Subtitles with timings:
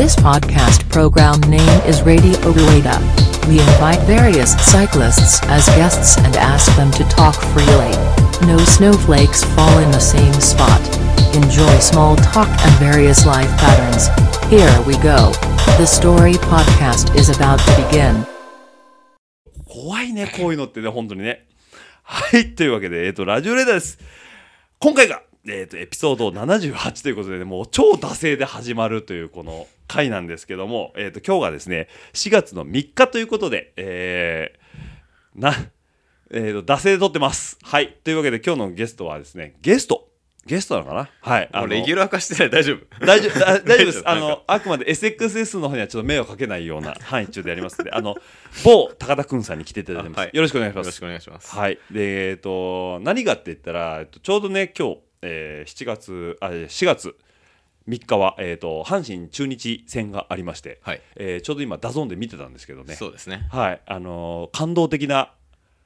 [0.00, 2.98] This podcast program name is Radio Rueda.
[3.48, 7.94] We invite various cyclists as guests and ask them to talk freely.
[8.46, 10.80] No snowflakes fall in the same spot.
[11.34, 14.08] Enjoy small talk and various life patterns.
[14.50, 15.32] Here we go.
[15.78, 18.26] The story podcast is about to begin.
[19.66, 21.46] 怖いね、こういうのってね、本当にね。
[22.02, 23.98] はい、というわけで、えっ、と、ラジオレーダーです。
[24.78, 35.55] 今回が、 えっ、と、エピソード78ということでね、もう超惰性で始まるというこの回なんですけども、えっ、と、今日がですね、4月の3日ということで、えー、な、
[36.31, 37.57] えっ、と、惰性で撮ってます。
[37.63, 37.97] はい。
[38.03, 40.11] というわけで、今日のゲストはですね、ゲスト。
[40.45, 41.09] ゲストなのかな？
[41.21, 41.49] はい。
[41.53, 44.03] もうレギュラー化してない大丈夫大丈夫、あ 大丈夫です。
[44.05, 48.15] あの、あくまで SXS の方にはちょっと迷惑かけないような範囲中でやりますので、あの、
[48.63, 50.17] 某高田くんさんに来ていただいてます。
[50.19, 51.05] あはいよろしくお願いしますよろしく。
[51.05, 51.55] お願いします。
[51.55, 51.79] はい。
[51.91, 57.15] で、えっ、と、何がって言ったら、えっと、ちょうどね、今日、えー7月、あ、4月
[57.87, 62.95] 3日は、えっ、と、阪神中日戦がありまして、はいえーちょうど今、 DAZN で見てたんですけどね。
[62.95, 63.47] そうですね。
[63.51, 63.81] はい。
[63.85, 65.31] あのー感動的な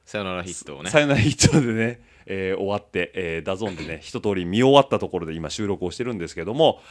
[0.06, 0.90] さよならヒットをね。
[0.90, 6.82] サヨナラヒットでね、えー終わって、えー DAZN でね一通り見終わったところで今収録をしてるんですけども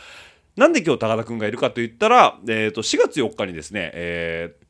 [0.56, 4.64] なんで今日高田君がいるかといったら、えー、と4月4日にですね、えー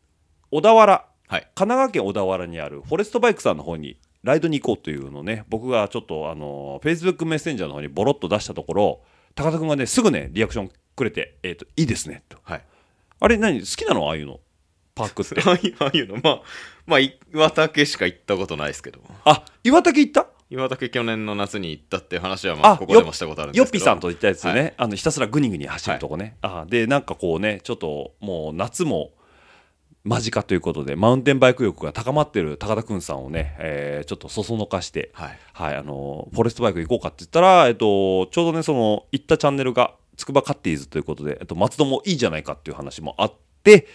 [0.51, 1.41] 小田原はい。
[1.55, 9.01] 神奈川県小田原にある Forest Bike さんの方にライドに行こうというのをね僕がちょっとあの Facebook メッセンジャーの方にボロッと出したところ
[9.37, 12.39] 高田君がねすぐねリアクションくれて「えー、といいですね」と。
[12.43, 12.65] はい。
[13.21, 13.61] あれ何？
[13.61, 14.09] 好きなの？
[14.09, 14.41] ああいうの。
[14.95, 15.41] パークって。
[15.45, 16.43] ああいうの、まあ、
[16.87, 20.29] まあ、岩竹しか行ったことないですけど、あ岩竹行った？
[20.51, 23.65] 岩竹去年の夏に行ったっていう話は、まあ、あここでもしたことあるんですけど。
[23.65, 24.75] ヨッピーさんと言ったやつね、はい。
[24.77, 29.13] あのひたすらグニグニ走るとこね、あでなんかこうねちょっともう夏も
[30.05, 35.39] 間近ということでマウンテンバイク欲が高まってる高田くんさんをね、えーちょっとそそのかして、はい。
[35.55, 43.87] はい、あのフォレストバイク行こうかって言ったら、えっと、ちょうどねその行ったチャンネルが筑波カッティーズということで、えっと、松戸もいいじゃないかっていう話もあって、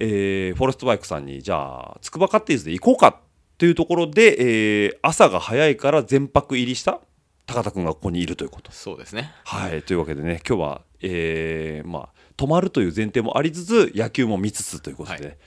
[0.00, 3.20] えーフォレストバイクさんにじゃあ筑波カッティーズで行こうか
[3.56, 7.00] というところで、えー朝が早いから全泊入りした
[7.46, 9.32] 高田くんがここにいるということそうですね。
[9.44, 15.38] はい、というわけでね、今日は、えーまあ、泊まるという前提もありつつ、野球も見つつということで、はい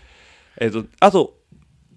[0.59, 1.38] えっ、と、あと、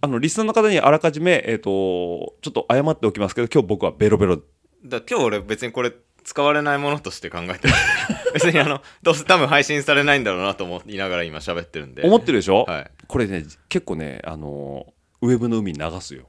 [0.00, 4.36] あの、リスナーの方にあらかじめ、えっ、と、ちょっと謝っておきますけど、今日僕はベロベロ、
[4.84, 5.92] だ今日俺別にこれ
[6.22, 7.74] 使われないものとして考えてる。
[8.34, 12.02] 別にあのどうせ多分配信されないんだろうなと思いながら今喋ってるんで。
[12.02, 12.90] 思ってるでしょ、はい。
[13.06, 16.28] これね、結構ね、あのウェブの海に流すよ。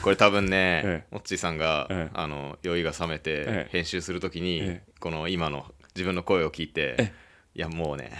[0.00, 1.06] これ多分ね、ええ。
[1.10, 2.10] モッチーさんが、ええ。
[2.14, 3.68] あの酔いが覚めて、ええ。
[3.70, 7.12] 編集するときに、えこの今の自分の声を聞いて、え。
[7.54, 8.12] いやもうね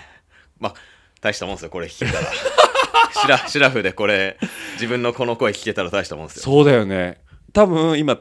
[0.58, 0.74] まあ
[1.20, 2.26] 大したもんですよこれ聞けたら
[3.22, 4.38] シラシラフでこれ
[4.74, 6.42] 自分のこの声聞けたら大したもんですよ。
[6.42, 7.20] そうだよね。
[7.52, 8.18] 多分今、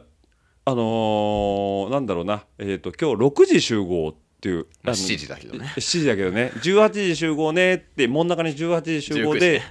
[0.66, 4.68] あのーなんだろうな、えっ、と、今日6時集合っていう。
[4.84, 5.74] まああの7時だけどね。
[5.76, 6.52] 7時だけどね。
[6.56, 9.64] 18時集合ねって真ん中に18時集合19時でね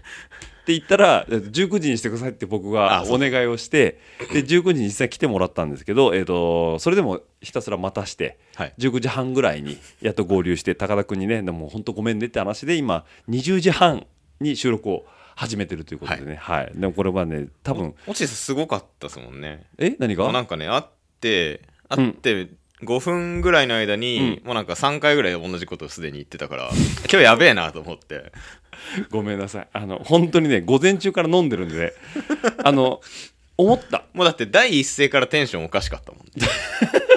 [0.68, 3.16] って言ったら19時にしてくださいって僕があそう。
[3.16, 4.00] お願いをして
[4.34, 8.74] で19時に実際来てもらったんですけど、えー、とそれでもひたすら待たしてはい。
[8.78, 14.06] 19時半ぐらいにやっと合流して高田君にねでも本当ごめんねって話で今20時半
[14.40, 16.72] に収録を始めてるということでね、はい。
[16.74, 19.66] でもこれはね多分モッチーさんすごかったですもんね。
[19.78, 19.94] え？
[19.98, 20.82] 何もうながんかね会っ
[21.20, 22.48] て会って
[22.82, 26.70] 5分ぐらいの間に、もうなんか3回ぐらい同じことをすでに言ってたから
[27.10, 28.32] 今日やべえなと思って。
[29.10, 29.68] ごめんなさい。
[29.72, 31.94] あの本当にね午前中から飲んでるんで
[32.64, 33.00] あの
[33.56, 34.04] 思った。
[34.14, 36.20] もうだって第一声からテンションおかしかったもん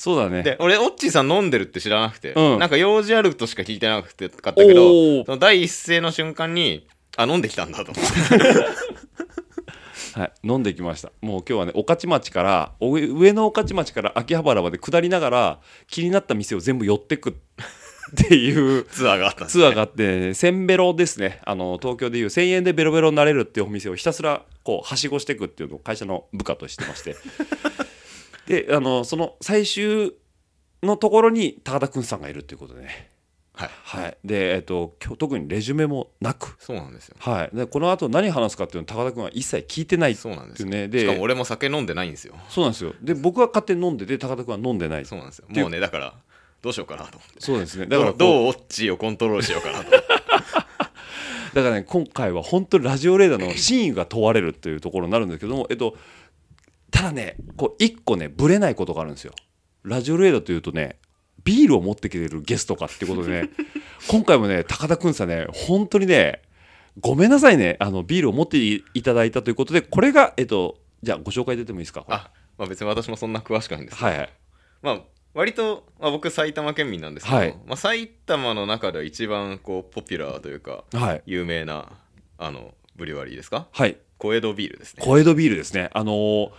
[0.00, 0.42] そうだね。
[0.42, 2.58] で俺オッチーさん飲んでるって知らなくて、うん。
[2.58, 6.88] なんか用事あるとしか聞いてなくてかったけどその第一声の瞬間に
[7.18, 7.92] あ飲んできたんだと。
[7.92, 11.12] 思ってはい、飲んできました。
[11.20, 17.32] もう今日はね御徒町からお上上野御徒町から秋葉原まで下りながら気になった店を全部寄ってくっ
[18.26, 18.84] ていう。
[18.84, 21.40] ツアーがあったんです、ツアーがあってせんべろですね。
[21.44, 27.16] あの東京でいう1000円でベロベロになれるっていうお店をひたすらこうはしごしていくっていうのを会社の部下としてまして
[28.50, 30.12] であのその最終
[30.82, 33.10] のところに高田くんさんがいるっていうことでね。
[33.52, 33.70] はい。
[33.84, 34.16] はい。
[34.24, 36.56] で、えっと、今日特にレジュメもなく。
[36.58, 37.16] そうなんですよ。
[37.20, 42.34] はい、でこの後何話すかっていうのを高田君は一切聞いてないってそうなんですねでしかも俺も酒飲んでないんですよ。
[42.48, 42.94] そうなんですよ。
[43.00, 45.04] で僕は勝手に飲んでて高田君は飲んでない。
[45.04, 45.46] そうなんですよ。
[45.48, 46.14] もうねだから
[46.62, 47.40] どうしようかなと思って。
[47.40, 47.86] そうですね。
[47.86, 49.90] だからどうオッチーをコントロールしようかなと
[51.54, 55.96] だからね今回は本当にラジオレーダーの真意が問われるっていうところになるんですけどもえっと
[56.90, 59.32] ただねこう一個ねぶれないことがあるんですよ。
[59.84, 60.96] ラジオレーダーというとね
[61.44, 63.50] ビールを持ってきてるゲストかっていうことでね
[64.08, 66.42] 今回もね高田君さんね本当にね
[67.00, 72.04] ごめんなさいねあのビールを持っていただいたということでこれがえっとじゃあご紹介出てもいいですか？
[72.08, 74.30] あ、まあ、別に私もそんな詳しくないんですけど、はいはい。
[74.82, 75.00] まあ
[75.32, 77.54] 割と、まあ、僕埼玉県民なんですけど、はい。
[77.66, 81.22] まあ、埼玉の中では一番こうポピュラーというかはい。
[81.24, 81.90] 有名な
[82.36, 83.68] あのブリュワリーですか？
[83.72, 83.96] はい。
[84.18, 85.02] 小江戸ビールですね。
[85.02, 85.88] 小江戸ビールですね。
[85.94, 86.50] あのー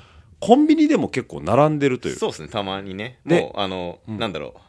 [0.42, 3.20] コンビニでも結構並んでるというそうですねたまにね。
[3.26, 4.18] でもうあの、うん。
[4.18, 4.60] なんだろう。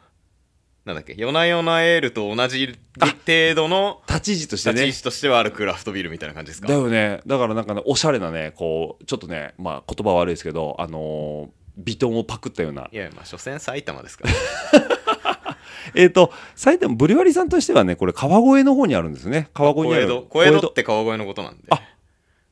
[0.84, 1.14] なんだっけ。
[1.16, 2.66] 夜な夜なエールと同じ
[2.98, 4.74] 程度の立ち位置としてね。
[4.74, 6.68] 立ち位置としてはあるクラフトビールみたいな感じですか？
[6.68, 7.20] だよね。
[7.26, 12.88] だからなんかねおしゃれなねこうちょっとねまあ言葉悪いですけどあのービトンをパクったような。
[12.92, 15.56] いやまあ所詮埼玉ですから
[15.94, 19.48] えっ、と埼玉ブリュワリーさんとしてはねこれ川越の方にあるんですね。
[19.54, 20.22] 川越に小江ある戸。
[20.28, 21.64] 小江戸って川越のことなんで。
[21.70, 21.80] あ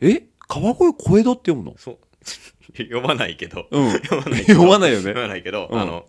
[0.00, 0.22] え？
[0.48, 1.74] 川越小江戸って読むの？
[1.76, 1.98] そう
[2.76, 3.92] 読まないけど、うん。
[3.92, 5.02] 読まない読まないよね。
[5.04, 5.80] 読まないけど、うん。
[5.80, 6.06] あの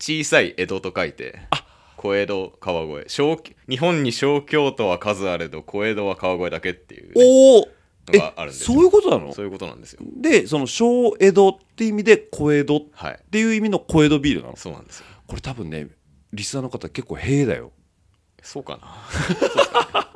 [0.00, 1.38] 小さい江戸と書いて
[1.96, 3.08] 小江戸川越。
[3.08, 7.68] 小日本に小京都は数あれど小江戸は川越だけっていう、ね、おお
[8.12, 8.74] のがあるんですよ。
[8.74, 9.32] そういうことなの？
[9.32, 10.00] そういうことなんですよ。
[10.16, 13.20] でその小江戸って意味で小江戸っはい。
[13.30, 14.56] ていう意味の小江戸ビールなの？
[14.56, 15.06] そうなんですよ。
[15.28, 15.86] これ多分ね
[16.32, 17.70] リスナーの方結構平だよ。
[18.42, 20.08] そうかな？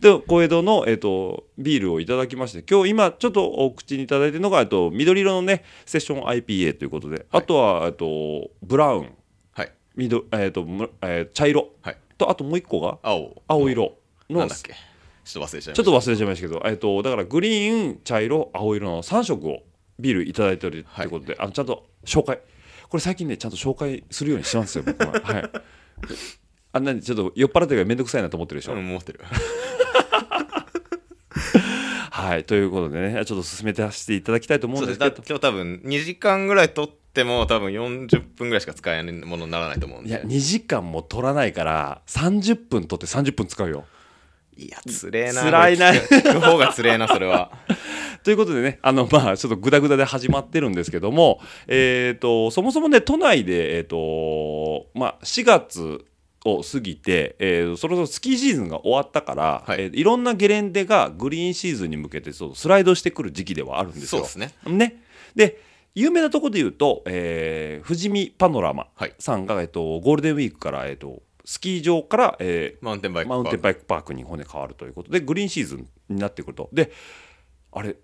[0.00, 9.10] で小江戸の、えっとビールをいただきまして今日今ちょっとお口にいただいてるのが、えっと緑色のねセッション IPA ということで、あとは、えっとブラウン。
[9.52, 9.72] はい。
[9.96, 11.70] 緑、えっとむえー茶色。
[11.82, 11.96] はい。
[12.18, 13.42] とあともう一個が青。
[13.48, 13.94] 青色。
[14.30, 14.74] のなんだっけ？
[15.24, 15.74] ちょっと忘れちゃいました。
[15.74, 19.62] ちょっと忘れちゃいましたけど、えっとだからグリーン茶色青色の3色を
[19.98, 22.40] ビールいただいてるということで、あのちゃんと紹介。
[22.88, 25.12] これ最近ねちゃんと紹介するようにしてますよ僕は。
[25.22, 25.50] はい
[26.72, 29.20] あんなにちょっと酔っ払ってるからめんどくさいなと思ってるでしょ、うん持ってる。
[32.10, 35.16] はいということでねちょっと進めてさせていただきたいと思うんですけど。
[35.26, 40.10] 今日多分2時間ぐらい取っても多分40分ぐらいしか使えないものにならないと思うんで。
[40.10, 43.84] いや2時間も取らないから30分取って30分使うよ。
[44.56, 45.42] いやつれえな。
[45.42, 45.90] 辛いな。
[45.92, 47.50] 聞く方がつれえなそれは。
[48.22, 56.04] ということでねあのまあちょっとグダグダで始まってるんですけどもえっ、とそもそもね都内でえっ、とまあ4月
[56.44, 59.78] を過ぎて、えーそろそろスキーシーズンが終わったから、はい。
[59.78, 64.08] いえーいろんなゲレンデがグリーンシーズンに向けてそうスライドしてくる時期ではあるんですよ。
[64.08, 64.52] そうですね。
[64.66, 65.02] ね。
[65.34, 65.60] で
[65.94, 69.14] 有名なところで言うと、えー富士見パノラマはい。
[69.18, 76.68] さんが、えっとゴールデンウィークから、えっとスキー場から、えーマウンテンバイクマウンテンバイクパークに骨変わるということでグリーンシーズンになってくると。
[76.72, 76.90] で
[77.72, 77.96] あれ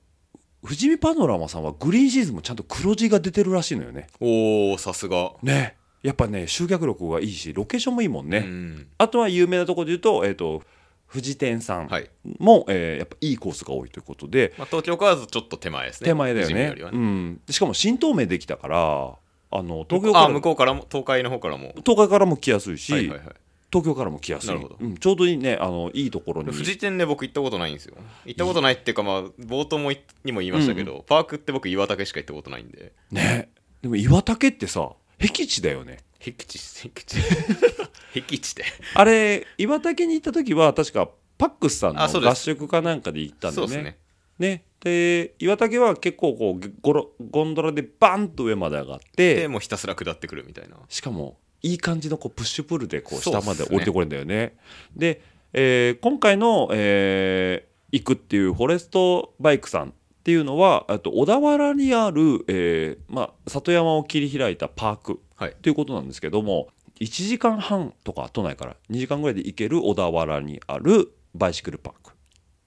[0.62, 4.08] 富士見パノラマさんはグリーンシーズンもちゃんと黒字が出てるらしいのよね。
[4.20, 5.32] おおさすが。
[5.42, 8.86] ねやっぱね集客力がいいしロケーションもいいもんね、うん。
[8.98, 10.62] あとは有名なところで言うと,、えー、と
[11.10, 12.10] 富士店さんはい。
[12.38, 16.08] も、えーやっぱいいコースが多いということでまあ、東京からだとちょっと手前ですね。
[16.08, 16.52] 手前だよね。
[16.52, 19.12] 富士見よりはうん、でしかも新東名できたから
[19.50, 21.74] あの東京から向こうからも東海の方からも。
[21.84, 23.28] 東海からも来やすいし、はいはいはい。
[23.70, 24.48] 東京からも来やすい。
[24.48, 24.76] なるほど。
[24.80, 26.52] うん、ちょうどいいねあのいいところに。
[26.52, 27.96] 富士店ね僕行ったことないんですよ。
[28.24, 32.92] 行ったことないっていうかまあ冒頭もいにも言いましたけど、パークって僕岩竹しか行ったことないんで。
[33.10, 33.50] ね。
[33.82, 35.98] でも岩竹ってさ僻地だよね。
[36.20, 37.16] 僻地僻地。
[38.14, 38.64] 僻地で。
[38.94, 43.76] あれ岩竹に行った時は確かパックスさんの合宿かなんかで行ったんだよね。
[43.82, 43.98] ね。
[44.38, 44.64] ね。
[44.80, 50.76] で岩竹は結構こうゴロゴンドラでバンと上まで上がってでもうひたすら下ってくるみたいな。
[50.88, 54.56] しかもいい感じのこうプッシュプルでこう下まで降りてこれるんだよね。
[54.94, 55.20] で、
[55.52, 59.94] えー今回の、えー行くっていうフォレストバイクさん
[60.28, 65.54] っていうのはあと小田原にある、えーまあ、里山を切り開いたパークはい。
[65.62, 66.68] ということなんですけども
[67.00, 72.12] 1時間半とか都内から2時間ぐらいで行ける小田原にあるバイシクルパーク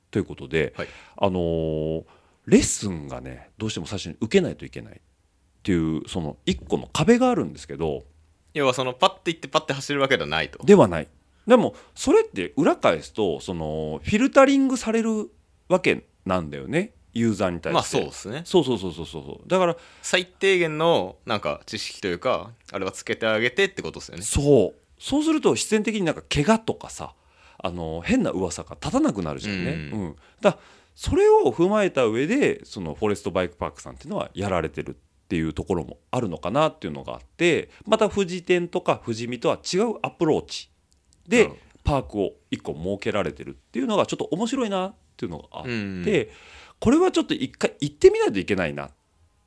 [0.09, 0.87] ということで、はい。
[1.17, 2.03] あのー
[2.47, 4.99] レッスンがねどうしても最初に受けないといけないっ
[5.61, 8.01] ていうその1個の壁があるんですけど
[8.55, 10.57] 要はそのパッて行ってパッて走るわけではないと。
[10.65, 11.07] ではない。
[11.45, 15.29] でもそれって裏返すとそのフィルタリングされる
[15.69, 17.73] わけなんだよねユーザーに対して。
[17.73, 18.41] まあそうですね。
[18.45, 19.49] そうそうそうそうそう。
[19.49, 24.23] だから最低限のなんか知識というかあれはつけてあげてってことですよね。
[24.23, 24.81] そう。
[24.99, 27.13] そうすると必然的になんか怪我とかさ
[27.57, 30.05] あの変な噂が立たなくなるじゃんね、ううん。
[30.09, 30.57] んだ
[30.95, 34.95] それを踏まえた上でそのフォレストバイクパークさんっていうのはやられてるっ
[35.27, 40.69] ていうところもあるのかなっていうのがあってまた富士店とか富士見とは違うアプローチ
[41.27, 41.49] で
[41.83, 46.03] パークを1個設けられてるっていうのがちょっと面白いなっていうのがあって、うん
[46.81, 48.91] これはちょっと一回行ってみないといけないなっ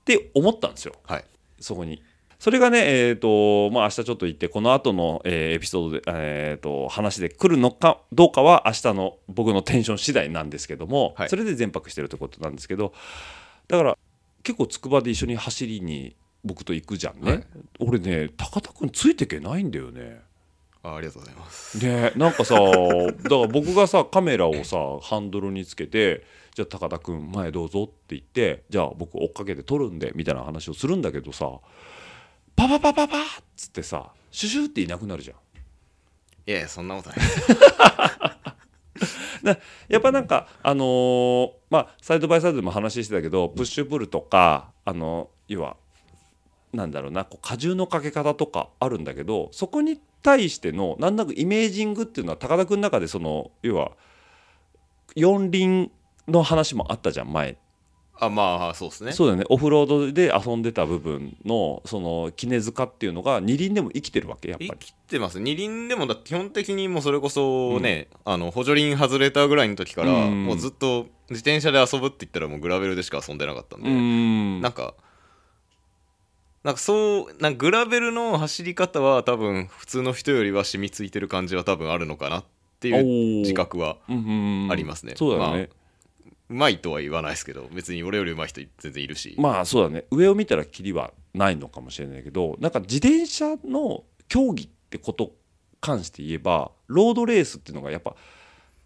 [0.07, 0.95] て思ったんですよ。
[1.05, 1.25] はい。
[1.61, 2.01] そこに。
[2.39, 11.29] それがね、えーとまあ、明日ちょっと行ってこの後の、えーエピソードで、えー、と話で来るのかどうかは明日の僕のテンション次第なんですけども、はい。
[11.29, 12.93] それで全泊してるってことなんですけど
[13.67, 13.99] だから
[14.43, 16.15] 結構筑波で一緒に走りに
[16.45, 17.45] 僕と行くじゃんね、はい。
[17.81, 20.21] 俺ね高田君ついてけないんだよね。
[20.83, 21.79] あありがとうございます。
[21.79, 22.71] ねなんかさだか
[23.31, 26.23] ら僕がさカメラをさハンドルにつけて
[26.55, 31.51] じゃあ高田君前どうぞって言ってじゃあ僕追っかけて撮るんでみたいな話をするんだけどさ
[32.55, 33.21] パパパパパッ
[33.57, 35.37] つってさシュシュっていなくなるじゃん。
[36.47, 37.19] いやいやそんなことない。
[39.43, 39.59] な
[39.89, 45.77] やっぱなんかあのーまあサイドバイサイドでも話してたけどプッシュプルとかあの要は
[46.73, 53.93] なんだろうなこう荷重のかけ方とかあるんだけどそこに対してのなんだかイメージングっていうのは高田君の中でその要は
[55.15, 55.91] 四輪
[56.29, 57.57] の話もあったじゃん前。
[58.17, 59.13] あまあそうですね。
[59.13, 59.45] そうだよね。
[59.49, 64.71] オフロードで遊んでた部分のその杵塚っていうのが二輪でも生きてるわけやっぱり。
[64.71, 65.41] 生きてます。
[65.41, 74.95] 二輪でもだって基本的にもうそれこそね、あの補助輪外れたぐらいの時から、うんもうずっと自転車で遊ぶって言ったらもうグラベルでしか遊んでなかったんで、んなんか
[76.63, 82.45] なんかそうなんかグラベルの走り方は多分普通の人よりは染みついてる感じは多分あるのかなっ
[82.81, 85.15] ていう自覚はうんありますね。
[85.17, 85.71] そうだよね、
[86.55, 95.33] うまいとは言わないですけど別に俺よりうまい人全然いるし、まあそうだね上を見たらキリはないのかもしれないけどなんか自転車の競技ってこと
[95.81, 98.15] 関して言えばロードレースっていうのがやっぱ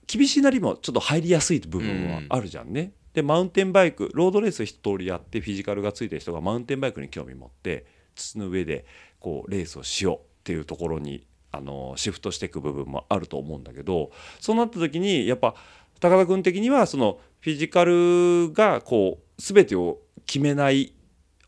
[0.06, 2.92] 厳しいなりもちょっと入りやすい部分はあるじゃんね。
[3.12, 7.84] でマウンテンバイクロードレース一通りやってフィジカルがついてる人がマウンテンバイクに興味持って
[8.14, 8.86] 土の上で
[9.20, 14.10] こうレースをしようっていうところにあのシフトしていく部分もあると思うんだけど
[14.40, 15.54] そうなった時にやっぱ
[16.00, 20.92] 高田君的にはそのフィジカルがこう全てを決めない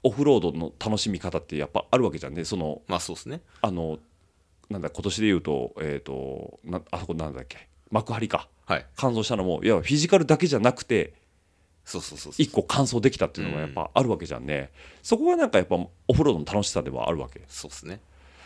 [0.03, 2.45] オフロードの楽しみ方ってやっぱあるわけじゃんね。
[2.45, 3.43] そのまあそうですね。
[3.61, 3.99] あの
[4.71, 7.69] なんだ今年で言うと,、えー、となあそこなんだっけ？
[7.91, 8.49] 幕張か。
[8.67, 8.87] はい。
[8.97, 11.15] 完走したのもいやフィジカルだけじゃなくて
[11.85, 14.71] そうそうそう一個完走できたっていうのがやっぱあるわけじゃんね、
[15.03, 17.43] そこがなんかやっぱオフロードの楽しさではあるわけ。
[17.49, 18.01] そうですね。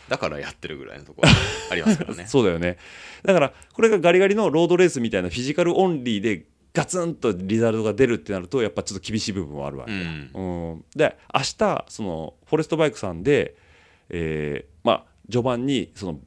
[0.09, 1.29] だからやってるぐらいのところ
[1.71, 2.25] ありますからね。
[2.27, 2.77] そうだよね。
[3.23, 6.45] だからこれがガリガリのロードレースみたいなフィジカルオンリーで
[6.75, 10.31] ガツンとリザルトが出るってなるとやっぱちょっと厳しい部分はあるわけ、うん。
[10.33, 13.55] うん、で明日そのフォレストバイクさんで、
[14.09, 16.19] えーまあ序盤にその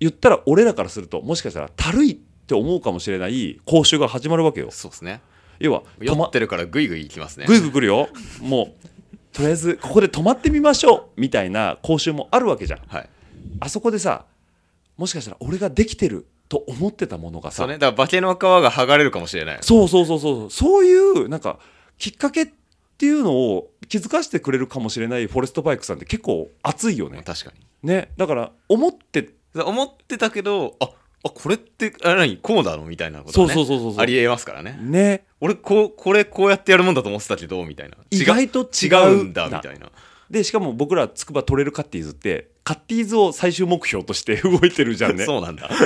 [0.00, 4.70] 言ったら俺らからするともしかしたらたるいって思うかもしれない講習が始まるわけよ。
[4.72, 5.20] そうですね。
[5.60, 7.46] 要は止ま酔ってるからグイグイいきますね。
[7.46, 8.08] ぐいぐい来るよ。
[8.40, 8.86] もう
[9.32, 12.80] とりあえずここで止まってみましょうみたいな講習もあるわけじゃん。
[12.88, 13.08] はい。
[13.60, 14.24] あそこでさ
[14.96, 17.62] もしかしたら俺ができてると思ってたものがさ。
[17.62, 17.78] そうね。
[17.78, 19.58] だから化けの皮が剥がれるかもしれない。
[19.62, 20.50] そうそうそうそう。
[20.50, 21.58] そういうなんか
[21.96, 22.46] きっかけっ
[22.98, 27.22] ていうのを気づかせてくれるかもしれないフォレストバイクさんって結構熱いよね。
[27.24, 27.88] 確かに。
[27.88, 28.12] ね。
[28.18, 30.90] だから思ってだ思ってたけどあ
[31.24, 34.02] あこれってあれ何こうなのみたいなことそうがねそうそうそうそう。
[34.02, 34.76] ありえますからね。
[34.78, 35.24] ね。
[35.40, 37.96] 俺こうこれこうやってやるもんだと思ってたけどみたいな。
[38.10, 39.90] 意外と違違ううんだみたいな。
[40.28, 45.24] でしかも僕らつくばトレイルカッティーズってカッティーズを最終目標として 動いてるじゃんね。
[45.24, 45.68] そうなんだ。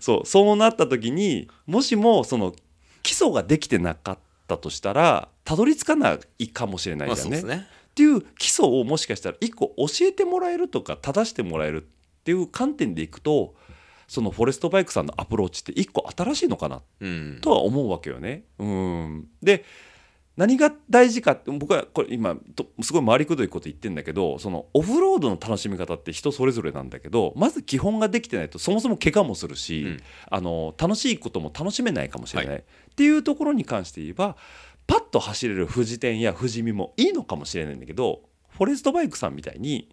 [0.00, 0.26] そう。
[0.26, 2.54] そうなった時にもしもその
[3.02, 7.66] 基礎ができてなかったとしたらたどり着かないかもしれないまあじゃんですね。
[7.90, 11.86] っていう基礎をもしかしたら一個教えてもらえるとか正してもらえるっ
[12.24, 13.54] ていう観点でいくと
[14.08, 17.38] そのフォレストバイクさんのアプローチって一個新しいのかなうん。
[17.40, 18.44] とは思うわけよね。
[18.58, 19.28] うん。
[19.42, 19.64] で
[20.36, 30.00] 何が大事かって僕はこれ今とすごい回りくどいこと言ってんだけどそのオフロードの楽しみ方って人それぞれなんだけどまず基本ができてないとそもそも怪我もするし、うん。
[30.30, 32.64] あの楽しいことも楽しめないかもしれない、はっ
[32.96, 34.36] ていうところに関して言えば
[34.86, 39.88] パッと走れる富士店や富士見もいいのかもしれないんだけどフォレストバイクさんみたいに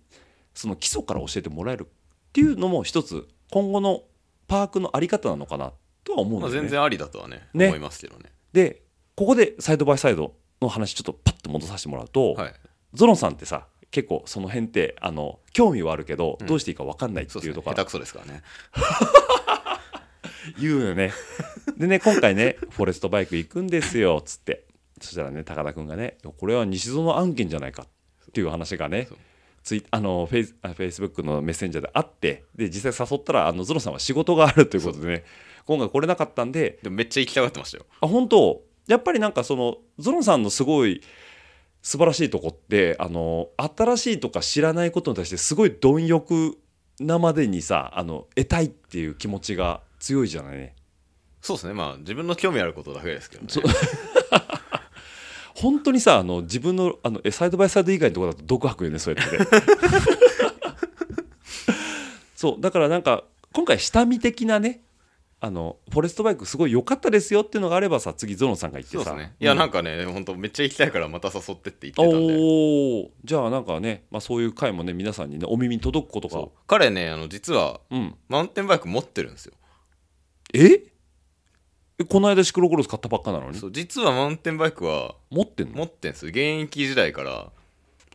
[0.54, 4.04] その基礎から教えてもらえるっていうのも一つ今後の
[4.48, 6.62] パークのあり方なのかなとは思うんだまあ、よね。
[6.62, 7.68] 全然ありだとはねね。
[7.68, 8.32] 思いますけどね。
[8.54, 8.82] で
[9.16, 12.54] ここでサイドバイサイドの話ちょっとパッと戻させてもらうと、はい。
[12.94, 16.48] ゾロンさんってさ結構その辺ってあの興味はあるけど、うん。
[16.48, 17.76] どうしていいか分かんないっていうところですね。
[17.76, 18.42] 下手くそですからね。
[20.60, 21.12] 言うよね。
[21.78, 24.66] でね今回ねフォレストバイク行くんですよっつって。
[25.02, 27.88] そしたらね高田君がねこれは西園案件じゃないかっ
[28.34, 29.08] ていう話がね
[29.64, 35.24] ツイあのフェイスあフェイスブックのメッセンジャーであってで実際誘ったらあのゾロさんは仕事があるということでね
[35.66, 37.86] 今回来れなかったんででもめっちゃ行きたがってましたよ。
[38.02, 38.62] あ本当？
[38.88, 41.02] やっぱりなんかそのゾロンさんのすごい
[41.82, 46.58] 素晴らしいとこってあの新しいとか知らないことに対してすごい貪欲
[47.00, 50.58] なまでにさあの得たいっていう気持ちが強いじゃない？
[50.58, 50.76] ね
[51.42, 51.74] そうですね。
[51.74, 53.50] まあ自分の興味あることだけですけどね。
[55.56, 59.46] 本当にさあの自分のあのえサイドバイサイド以外のところだと独白よねそうやってね。
[62.36, 62.62] そう。
[62.62, 63.24] だからなんか
[63.54, 64.82] 今回下見的なね
[65.44, 69.16] あのフォレストバイクすごい良かったですよっていうのがあればさ次ゾノさんが言ってさ。
[69.16, 69.34] ね。
[69.40, 72.16] いやなんかね本当めっちゃ行きたいからまた誘ってって言ってたんで。
[72.16, 76.48] おおじゃあなんかね、まあ、そういう回もね皆さんにねお耳に届くことが。
[76.68, 78.16] 彼ねあの実はうん。
[78.30, 79.54] マウンテンバイク持ってるんですよ。
[80.54, 80.84] え？
[82.00, 83.58] えこの間シクロクロス買ったばっかなのに？
[83.58, 85.76] そう実はマウンテンバイクは持ってんの？
[85.76, 86.30] 持ってんですよ。
[86.30, 87.52] 現役時代から。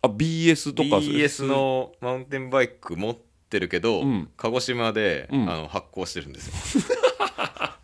[0.02, 3.16] あ BS とか BS のマウンテンバイク持っ
[3.48, 4.28] てるけど、うん。
[4.36, 5.50] 鹿児島で、うん。
[5.50, 6.84] あの発行してるんですよ。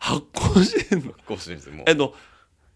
[0.00, 1.12] 発行してんの？
[1.12, 1.84] 発行してるんですよもう。
[1.88, 2.14] えの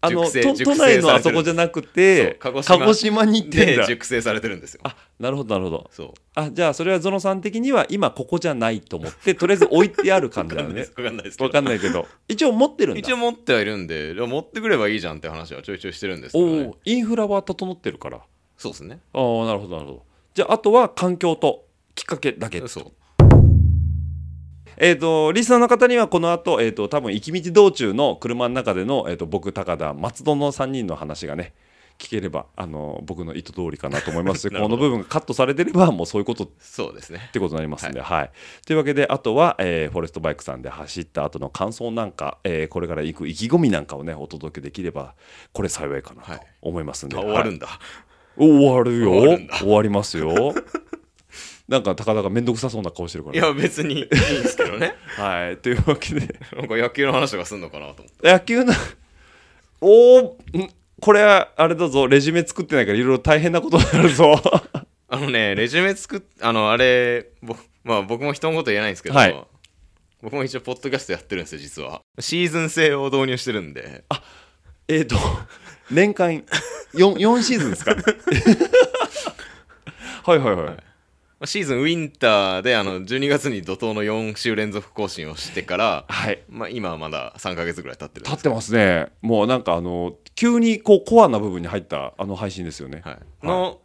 [0.03, 4.81] あの都内のあそこじゃなくて鹿鹿児島に行って熟成されてるんですよ。
[4.83, 5.89] あなるほどなるほど。
[5.93, 6.13] そう。
[6.33, 11.37] あじゃあそれはゾノさん的には今ここじゃないと思ってとりあえず置いてある感じなのねわかんないです。
[11.37, 11.45] けど。
[11.45, 12.07] わかんないけど。
[12.27, 12.99] 一応持ってるんだ。
[12.99, 16.63] 一応持ってはいるんで持ってくればいいじゃんって話はちょいちょいしてるんですけおど、ね。
[16.65, 18.21] お、インフラは整ってるから。
[18.57, 19.01] そうですね。
[19.13, 20.05] ああなるほどなるほど。
[20.33, 21.65] じゃああとは環境と
[22.01, 22.85] きっかけだけそう
[24.77, 31.53] えー、とリスナーの方にはこの後、えー、と多分行き道道中の車の中での、えー、と僕高田松戸の3人の話がね
[31.99, 37.29] 聞ければあの僕の意図通りかなと思いますし この部分がカットされてればもうそういうことっそうですね。
[37.33, 38.31] てことになりますんで、はい。
[38.65, 45.13] というわけであとは、えーフォレストバイクさんで走った後の感想なんか、えーこれから行く意気込みなんかをねお届けできれば
[45.53, 46.41] これ幸いかなとはい。
[46.63, 47.55] 思いますんで、あ終わるはい。
[47.57, 47.67] んだ、
[48.35, 49.11] 終わるよ。
[49.11, 49.57] 終わるんだ。
[49.57, 50.55] 終わりますよ
[51.67, 53.35] なんか高田が面倒くさそうな顔してるから。
[53.35, 54.15] いや別にいいんで
[54.47, 54.95] すけどね。
[55.17, 55.57] はい。
[55.57, 56.39] というわけで。
[56.55, 58.31] なんか野球の話とかすんのかなと思って。
[58.31, 58.73] 野球の
[59.79, 60.33] おおん
[60.99, 62.07] これはあれだぞ。
[62.07, 64.35] レジュメ作ってないからいろいろ大変なことになるぞ。
[65.07, 69.43] あのねレジュメ作っあのあれぼまあ僕も人のこと言えないんですけど、はい。
[70.21, 72.01] 僕も一応ポッドキャストやってるんですよ実は。
[72.19, 74.03] シーズン制を導入してるんで。
[74.87, 75.15] えっと
[75.89, 76.43] 年間
[76.93, 77.95] 4, 4シーズンですか？
[80.23, 80.83] はいはいはい、まあ
[81.45, 86.43] シーズンウィンターであの12月に怒涛の4週連続更新をしてから、はい。
[86.49, 89.11] まあ、今はまだ3ヶ月ぐらい経ってるんです立ってますね。
[89.21, 93.79] もうなんかあの急にこうコアな部分に入ったあの配信ですよね、はい、の、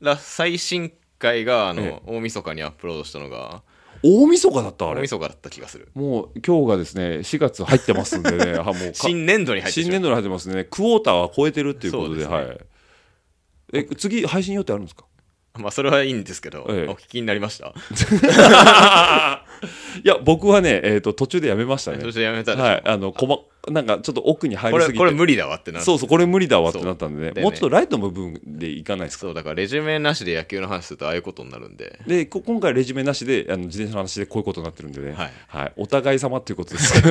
[0.00, 3.62] ら最新回があの、え大晦日にアップロードしたのが
[4.02, 5.00] 大晦日だったあれ？
[5.00, 5.88] 大晦日だった気がする。
[5.94, 8.54] もう今日がですね4月入ってますんでね。
[8.60, 10.64] あもうか新年度に入って新年度に入ってますね。
[10.64, 12.26] クォーターは超えてるっていうことでね。
[12.26, 12.60] はい。
[13.72, 15.04] え次配信予定あるんですか？
[15.58, 16.90] まあそれはいいんですけど、ええ。
[16.90, 17.74] お聞きになりました？
[20.02, 21.98] いや僕はね、えー、と途中でやめましたね。
[22.00, 23.38] そしてやめたでしょ、はいあのこま
[23.70, 24.98] なんかちょっと奥に入りすぎて。
[24.98, 27.42] これこれ無理だわってなってそうそうこれ無理だわってなったんでね。
[27.42, 29.22] もうちょっとライトの部分でいかないですか？
[29.26, 31.98] そうだからレジュメなしで野球の話するとああいうことになるんで。
[32.06, 35.14] でこ今回レジュメなしであの自転車の話でこういうことになってるんでね、
[35.48, 35.72] はい。
[35.76, 37.02] お互い様っていうことです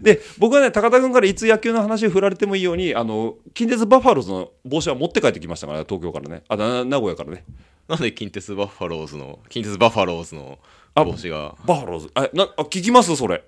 [0.00, 6.42] で僕はね高田君からいつ野球の話を振られてもいいようにあの近鉄バファローズの帽子は持って帰ってきましたから東京からね。
[6.48, 7.44] あな名古屋からね。
[7.88, 10.58] なんで近鉄バッファローズの近鉄バファローズの
[10.94, 11.54] あ帽子が？
[11.64, 12.10] バファローズ。
[12.14, 13.16] あなあ聞きます？
[13.16, 13.42] それ。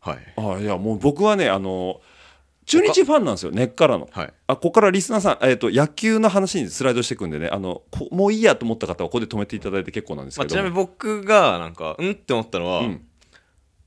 [0.00, 0.18] はい。
[0.36, 2.00] あいやもう僕はねあの
[2.66, 4.08] 中日ファンなんですよ根っからの。
[4.10, 4.32] はい。
[4.48, 13.06] あここからリスナーさん、えー、と野球の話にスライドしていくんでねあのこもういいやと思った方はここで止めていただいて結構なんですまあ、けど、ちなみに僕がなんかうんって思ったのは、うん。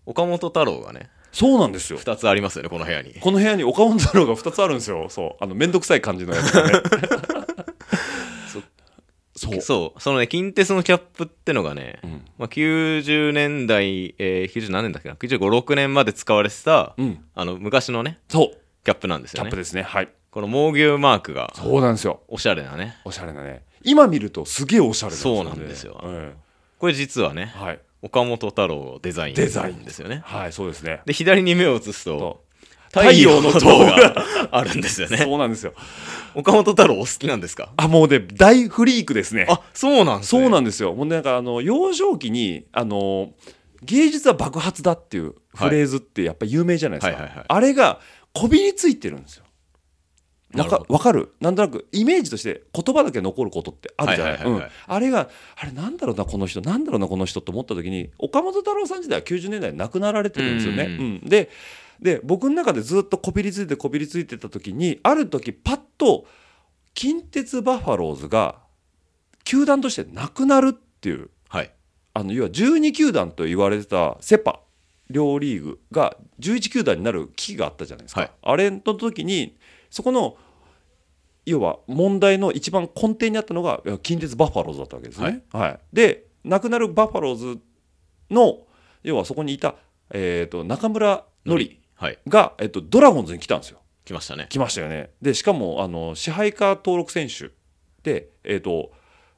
[0.05, 1.99] 岡本太郎がねそうなんですよ。
[1.99, 3.13] 2つありますよねこの部屋に。
[3.13, 5.05] この部屋に岡本太郎が2つあるんですよ。
[5.07, 5.43] そう。
[5.43, 6.81] あの面倒くさい感じのやつがね。
[9.37, 9.61] そそう。
[9.61, 10.01] そう。
[10.01, 12.25] そのね近鉄のキャップってのがね、ん。
[12.39, 17.23] まあ、90年代、えー、90何年だっけな？956年まで使われてた、うん。
[17.35, 18.57] あの昔のねそう。
[18.83, 19.45] キャップなんですよね。
[19.45, 19.83] キャップですね。
[19.83, 20.09] はい。
[20.31, 22.21] この猛牛マークがそうなんですよ。
[22.29, 22.97] おしゃれなね。
[23.05, 23.61] おしゃれなね。
[23.83, 26.01] 今見るとすげえおしゃれなんですよ、ね、そうなんですよ。
[26.03, 26.33] え
[26.79, 30.21] これ実はねえはい岡本太郎デザインデザインですよね。
[30.25, 31.01] はいそうですね。
[31.05, 32.43] で左に目を移すと
[32.91, 35.17] と太陽の塔があるんですよね。
[35.17, 35.73] そうなんですよ。
[36.35, 37.73] 岡本太郎お好きなんですか？
[37.75, 39.45] あもうね大フリークですね。
[39.49, 40.23] あそうなんね。
[40.25, 40.93] そうなんですよ。
[40.93, 43.31] もうなんかあの幼少期にあの
[43.83, 47.17] 芸術は爆発だっていうフレーズってやっぱ有名じゃないですか。
[47.17, 47.45] はいはいはい。
[47.47, 47.99] あれが
[48.33, 49.43] こびりついてるんですよ。
[50.57, 50.93] なるほど。
[50.93, 51.33] わかる？
[51.39, 54.69] なんとなくイメージとして言葉だけ残ることってあるじゃない？
[54.87, 56.61] あれがあれなんだろうなこの人。
[56.61, 60.83] なんだろうなこの人と思った時に岡本太郎さん時代は90年代に亡くなられてるんですよね。
[60.83, 61.49] うんうんで
[61.99, 66.27] で僕の中でずっとこびりついてこびりついてた時にある時パッと
[66.93, 68.59] 近鉄バファローズが
[69.43, 71.71] 球団としてなくなるっていうはい。
[72.13, 74.59] あの要は12球団と言われてたセ・パ
[75.09, 78.31] 両リーグが11球団になる危機があったじゃないですか、はい。
[78.41, 79.57] あれの時に
[79.89, 80.37] そこの
[81.47, 85.43] 要は問題の一番根底にあったのが近鉄バファローズだったわけですね。
[85.53, 85.79] はい。
[85.93, 87.59] で亡くなるバファローズ
[88.29, 88.59] の
[89.01, 89.75] 要はそこにいた、
[90.11, 92.19] えー、と中村典はい。
[92.27, 93.79] が、えっとドラゴンズに来たんですよ。
[94.03, 94.47] 来ましたね。
[94.49, 95.11] 来ましたよね。
[95.21, 97.51] でしかもあの支配下登録選手
[98.03, 98.91] で、えー、と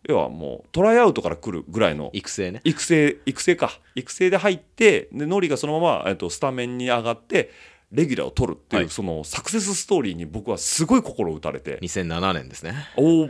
[0.07, 2.61] 要はもうトライアウトから来るぐらいの育成ね。
[2.63, 3.79] 育成育成か。
[3.93, 7.51] 育成で入ってでノリがそのまま、えっと、スタメンに上がって
[7.91, 8.89] レギュラーを取るっていう、はい。
[8.91, 11.80] そのサクセスストーリーに僕はすごい心打たれて。
[11.82, 12.73] 2007年ですね。
[12.95, 13.30] おお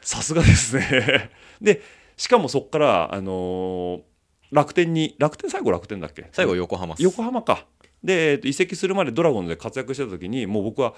[0.00, 1.30] さすがですね。
[1.60, 1.82] で
[2.16, 4.02] しかもそこから、あのー
[4.50, 6.26] 楽天に楽天最後楽天だっけ？
[6.32, 7.66] 最後横浜横浜か。
[8.02, 10.94] で、えっと移籍するまでドラゴンズで活躍してた時にもう僕は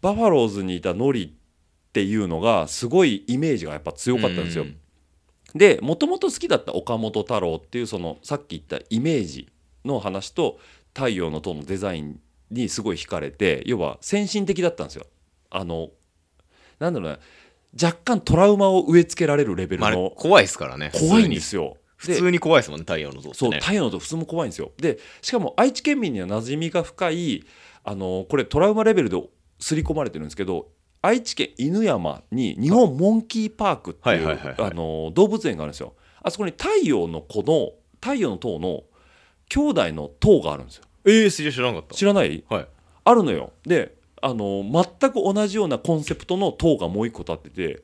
[0.00, 4.64] バファローズにいたノリっていうのがすごいイメージがやっぱ強かったんですよ。
[4.64, 4.76] うん。
[5.54, 9.48] でもともと好きだった岡本太郎っていうそのさっき言ったイメージ
[9.84, 10.58] の話と
[10.92, 15.06] 太陽の塔のデザインにすごい惹かれて要は先進的だったんですよ。
[15.50, 15.90] あの
[16.78, 17.18] なんだろうな
[17.80, 20.10] 若干トラウマを植え付けられるレベルの。
[20.16, 21.76] 怖いですからね怖いんですよ。
[21.96, 22.38] 普通に。
[22.38, 24.72] 怖いですもんね太陽の像ってそうね太陽の塔普通も怖いんですよ。
[24.78, 27.44] でしかも愛知県民には馴染みが深い
[27.84, 29.22] あのこれトラウマレベルで
[29.58, 30.68] 刷り込まれてるんですけど
[31.02, 35.94] 愛知県犬山に日本モンキーパークっていう動物園があるんですよ。
[36.22, 38.82] あそこに太陽の子の太陽の塔の
[39.48, 41.94] 兄弟の塔があるんですよええ知ら知らなかった？
[41.94, 42.44] 知らない？
[42.48, 42.66] はい。
[43.04, 43.52] あるのよ。
[43.66, 47.82] であの全く同じようなコンセプトの塔がもう一個立ってて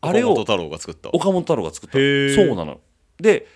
[0.00, 1.10] あれを岡本太郎が作った？
[1.10, 1.94] 岡本太郎が作った。
[1.94, 2.80] そうなの。
[3.20, 3.46] で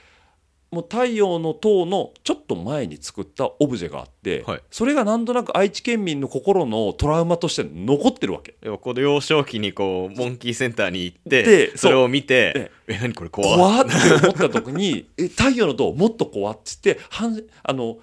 [0.71, 4.61] もう太陽の塔のちょっと前に作ったオブジェがあって、はい。
[4.71, 8.55] それがなんとなく愛知県民の心のトラウマとして残ってるわけ。
[8.61, 13.57] 要はこの幼少期にこうモンキーセンターに行っでてそれを見てえ何これ怖っ。
[13.57, 17.97] 怖って思った時にえ太陽の塔もっと怖っつってはんあの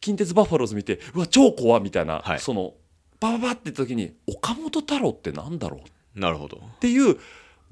[0.00, 2.40] 近鉄バファローズ見てうわ超怖みたいな、はい。
[2.40, 2.74] その
[3.20, 5.80] バババって時に岡本太郎ってなんだろ
[6.16, 6.20] う？
[6.20, 6.56] なるほど。
[6.56, 7.18] っていう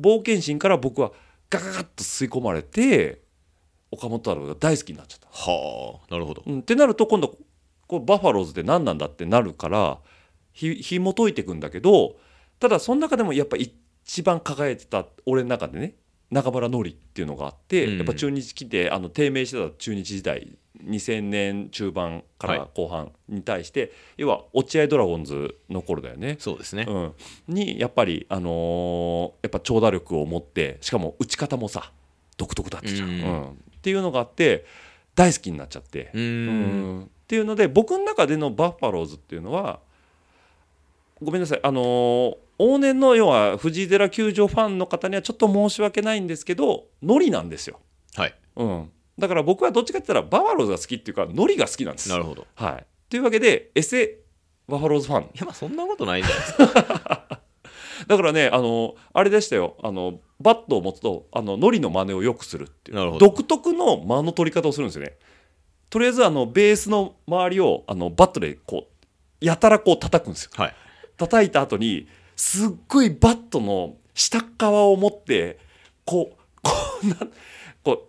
[0.01, 1.13] 冒険心から僕は
[1.51, 3.23] ガガガッと吸い込まれて
[3.91, 5.29] 岡本太郎が大好きになっちゃった。
[5.29, 6.43] はあなるほど。
[6.47, 7.39] うん、ってなると今度
[7.87, 9.99] こうバファローズって何なんだってなるから
[10.53, 12.17] ひ紐解いていくんだけど
[12.61, 15.95] ただその中でもやっぱ一番輝いてた俺の中でね
[16.31, 17.97] 中村紀っていうのがあって、うん。
[17.97, 26.37] やっぱ中日来てあの低迷してた中日時代2000年中盤から後半に対して、要は落合ドラゴンズの頃だよね。
[26.39, 26.87] そうですね。
[26.89, 27.15] うん、
[27.49, 31.93] にやっぱり、あのーやっぱ長打力を持ってしかも打ち方もさ
[32.37, 33.23] 独特だったじゃん、うん。
[33.23, 33.51] うん。
[33.51, 34.67] っていうのがあって
[35.15, 37.03] 大好きになっちゃって、うん。
[37.05, 39.81] っていうので僕の中でのバッファローズっていうのは
[41.23, 47.81] ごめんなさいあのー往年の要は藤井寺球場ファンの方にはちょっと申し訳ないんですけどノリなんですよ、
[48.17, 48.35] はい。
[48.57, 52.09] うん、だから僕はどっちかって言ったらバファローズが好きっていうかノリが好きなんです。
[52.09, 52.47] なるほど。
[52.55, 54.19] はい、というわけでエセ
[54.67, 55.23] バファローズファン。
[55.23, 57.41] いやまあそんなことないんじゃないですか。
[58.07, 59.77] だからねあのあれでしたよ。
[59.83, 62.97] あのバットを持つとあのノリの真似をよくするっていう。
[62.97, 63.27] なるほど。
[63.27, 65.17] 独特の間の取り方をするんですよね。
[65.91, 68.89] とりあえずあのベースの周りをあのバットでこ
[69.41, 70.51] うやたらこう叩くんですよ。
[70.55, 70.75] はい。
[71.17, 72.09] 叩いた後に
[72.39, 75.59] すっごいバットの下側を持って
[76.05, 76.73] こう こ
[77.03, 77.17] うな
[77.83, 78.09] こ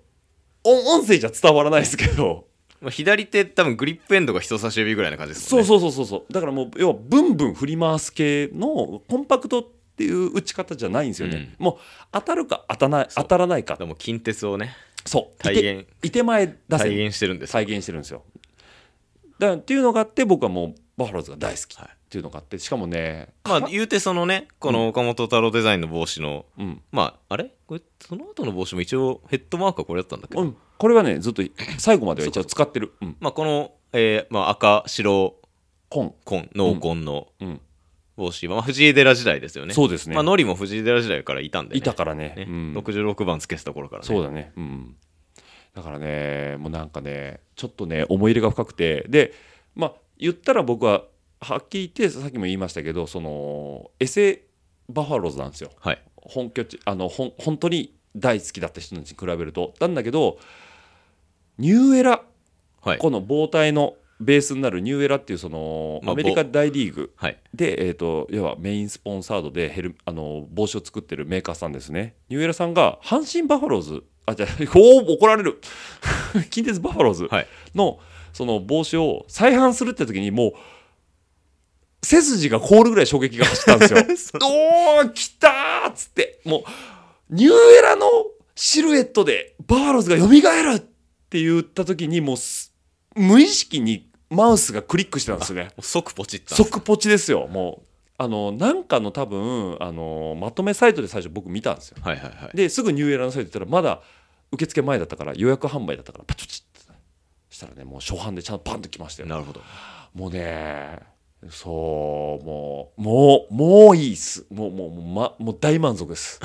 [0.63, 2.47] う音音声じゃ伝わらないですけど。
[2.79, 5.65] まあ左手多分グリップエンドが人差し指ぐらいな感じですそもんね。
[5.65, 6.33] うそうそうそうそう。
[6.33, 11.75] だからもう要はブンブン振り回す系のコンパクトっていう打ち方じゃないんですよね、もう
[12.13, 13.73] 当たるか当たらない当たらないか。
[13.73, 14.73] だからもう近鉄をね
[15.05, 15.43] そう。
[15.43, 16.77] 体現いて前出せ。
[16.77, 18.23] 体現してるんです再現してるんですよ。
[19.39, 21.89] だっていうのがあって僕はもうバファローズが大好きっはい。
[22.09, 27.51] ていうのがあってしかもねまあ言うてそのねこの岡本太郎デザインの帽子のうん、まああれ？
[27.67, 31.43] これその後の帽子も一応ヘッドマークはこれだったんだけど、うん、これはねずっと
[31.77, 32.93] 最後までは一応使ってる。
[33.01, 33.15] うん。
[33.19, 35.35] まあこの、えーまあ、赤白
[35.89, 36.13] 紺。
[36.25, 37.61] 紺濃紺のうん。
[38.17, 39.73] 帽子は、まあ、藤井寺時代ですよね。
[39.73, 42.33] そうですね、まあノリも藤井寺時代からいたんで、ね、いたからね。
[42.35, 42.45] ね。
[42.49, 44.07] うん、66番つけてた頃からね。
[44.07, 44.51] そうだね。
[44.57, 44.95] うん。
[45.73, 49.05] だからねもうなんかねちょっとね思い入れが深くて。
[49.07, 49.33] で
[49.75, 51.03] まあ言ったら僕は
[51.41, 54.43] はっきり言ってさっきも言いましたけどそのエセ
[54.89, 55.71] バファローズなんですよ。
[55.79, 56.01] はい。
[56.17, 59.73] 本拠地あのほん本当に大好きだった人たちに比べると。
[59.79, 60.37] なんだけど
[61.57, 62.21] New Era
[62.81, 62.97] はい。
[62.97, 67.37] この母体のベースになる New Era っていうそのまあアメリカ大リーグはい。
[67.53, 72.15] で、えー、と要はメインスポンサードでヘルあの帽子を作ってるメーカーさんですね。
[72.27, 75.61] New Era さんが阪神バファローズあじゃあ 怒られる。
[76.49, 77.47] 近鉄バファローズはい。
[77.73, 77.99] の
[78.39, 80.53] その帽子を再販するって時にも
[82.01, 84.39] う背筋が凍るぐらい衝撃が走ったんですよ。
[84.41, 86.39] おー来たーっつって。
[86.45, 86.63] もう
[87.35, 88.07] New Era の
[88.55, 90.79] シルエットでバファローズが蘇るっ
[91.29, 92.73] て言った時にもうす
[93.13, 95.71] 無意識にマウスがクリックしてたんですよね。
[95.81, 97.45] 即ポチった即ポチですよ。
[97.47, 97.85] もう
[98.17, 101.97] あのなんかの多分あのまとめサイトで最初僕見たんですよ。
[102.01, 102.55] はいはいはい。
[102.55, 104.01] ですぐ New Era のサイト行ったらまだ
[104.53, 106.63] 受付前だったから予約販売だったからパチパチ
[107.59, 109.29] したらねもう初版でちゃんとパンと来ましたよ。
[109.29, 109.61] なるほど。
[110.13, 110.99] もうね
[111.49, 114.45] そうもうもうもういいっす。
[114.49, 116.39] もうもうもう,、ま、もう大満足です。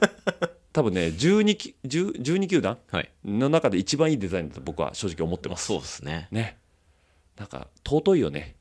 [0.72, 3.10] 多分ね12き10 12球団はい。
[3.24, 5.66] の中で一番いいデザインだと僕は正直思ってます。
[5.66, 6.28] そうですね。
[6.30, 6.58] ね。
[7.36, 8.56] なんか尊いよね。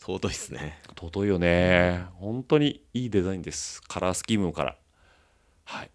[0.00, 0.82] 尊いですね。
[0.88, 2.04] 尊いよね。
[2.16, 3.80] 本当にいいデザインです。
[3.82, 4.76] カラースキームから。
[5.64, 5.86] はい。
[5.86, 5.90] っ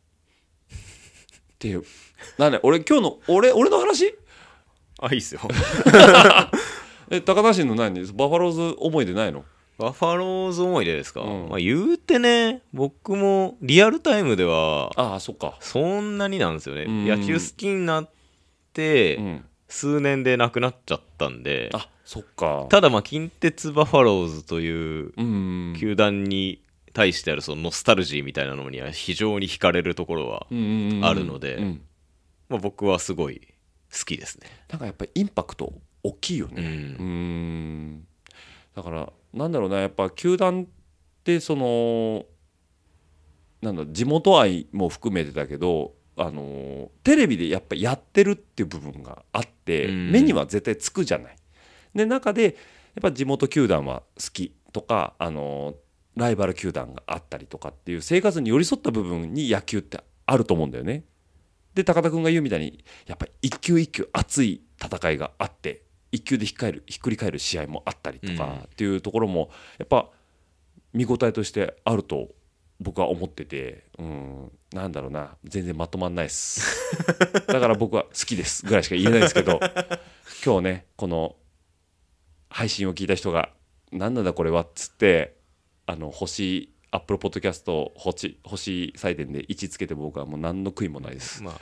[1.59, 1.83] ていう。
[2.39, 4.17] なんで俺今日の俺俺の話？
[4.99, 5.41] あいいっすよ。
[7.09, 8.01] え高田氏の何？
[8.13, 9.45] バファローズ思い出ないの？
[9.77, 11.49] バファローズ思い出ですか、うん。
[11.49, 15.55] まあ、言うてね僕もリアルタイムではああそっか。
[15.59, 17.05] そんなになんですよね、うん。
[17.05, 18.09] 野球好きになっ
[18.73, 19.45] てうん。
[19.69, 22.67] 数年でなくなっちゃったんで、あそっか。
[22.69, 26.61] ただまあ近鉄バファローズといううん球団に
[26.93, 31.81] 対してあるそのノスタルジーみたいなのには非常に惹かれるところは、あるのでうん。
[32.47, 33.41] まあ、僕はすごい
[33.91, 34.47] 好きですね。
[34.69, 35.73] なんかやっぱりインパクト
[36.03, 38.07] 大きいようねうん
[38.75, 40.65] だからなんだろうなやっぱ球団っ
[41.23, 42.25] てその
[43.61, 51.35] なんだ地元愛も含めてだけどあのテレビでやっぱやってるっていう部分があってうん目には絶対つくじゃない。
[51.93, 52.53] で中でやっ
[53.01, 55.75] ぱ地元球団は好きとかあの
[56.15, 61.03] ライバル球団があったりとかっていう生活に寄り添った部分に野球ってあると思うんだよね。
[61.77, 68.37] で高田君が言うみたいにやっぱり一球一球熱い戦いがあって一球でひっかえるひっくり返る試合もあったりとうん。
[68.37, 70.09] かっていうところもやっぱ
[70.91, 72.29] 見応えとしてあると
[72.79, 76.95] 僕は思ってて、うん、なんだろうな全然まとまんないです。
[77.45, 79.59] だから僕は好きですぐらいしか言えないですけど
[80.43, 81.35] 今日ねこの
[82.49, 83.51] 配信を聞いた人が
[83.91, 85.37] 「何なんだこれは」っつって
[85.85, 91.43] あの星アップルポッドキャスト星星採点で1つけて僕はもう何の悔いもないです。
[91.43, 91.53] まあ、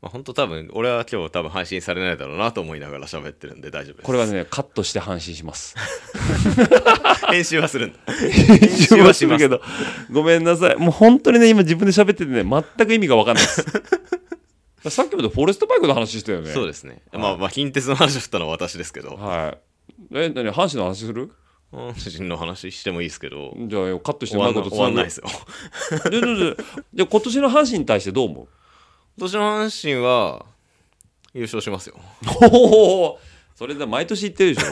[0.00, 4.06] まあ、本当多分俺は今日多分配信されないだろうなと思いながら喋ってるんで大丈夫です。
[4.06, 5.76] これはねカットして配信します。
[7.28, 7.98] 編集はするんだ。
[8.14, 9.38] 編集ははします。
[9.38, 9.60] けど
[10.10, 10.76] ごめんなさい。
[10.76, 13.66] もう本当にね今自分で喋っててね全く意味が分かんないです。
[14.88, 16.50] さっきまでフォレストバイクの話してたよね。
[16.52, 17.02] そうですね。
[17.12, 19.16] まあまあ近鉄の話を振ったのは私ですけど。
[19.16, 19.58] はい。
[20.14, 21.30] え何阪神の話する？
[21.72, 23.54] 阪神の話してもいいですけど。
[23.56, 25.26] じゃあカットして終わんなうまいこと終わんないですよ。
[26.10, 26.56] ででで
[26.94, 28.48] じゃあ今年の阪神に対してどう思う
[29.18, 30.46] 今年の阪神は
[31.34, 31.96] 優勝しますよ
[32.52, 33.18] おお
[33.54, 34.70] それで毎年言ってるでしょ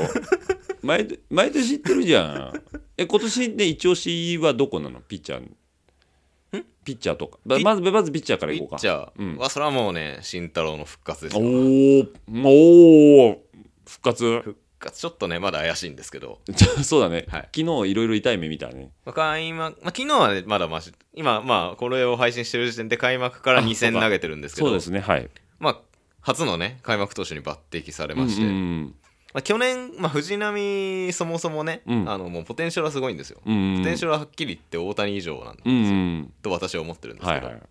[0.83, 2.63] 毎毎年言ってるじゃん
[2.97, 12.09] え今年で一押しはどこなのピッチャーピッチャーとかままずまずピッチャーからいこうかピッチャうんーはそれはもうね慎太郎の復活ですよおー
[12.45, 13.39] おー
[13.87, 16.41] 復活復活ちょっとねまだ怪しいんですけど。
[16.83, 17.49] そうだね、はい。
[17.55, 18.93] 昨日いろいろ痛い目見たね。
[19.05, 24.69] まあ開幕、まあ、昨日はねまだまし今まあこれを配信してる時点で開幕から2戦投げてるんですけど。
[24.69, 25.29] そうですねはい。
[25.59, 25.81] まあ
[26.21, 28.49] 初のね開幕投手に抜擢されまして、うん。
[28.49, 28.95] うん
[29.35, 32.11] まあ、去年、まあ、藤浪そもそもね、うん。
[32.11, 33.79] あのもうポテンシャルはすごいんですよ、うんうん。
[33.79, 35.87] ポテンシャルははっきり言って大谷以上なんですよ、うんう
[36.21, 36.33] ん。
[36.43, 37.63] と私は思ってるんですけど、はいはい。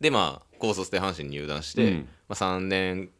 [0.00, 2.08] でまあ高卒で阪神に入団して、うん。
[2.28, 3.10] まあ、3年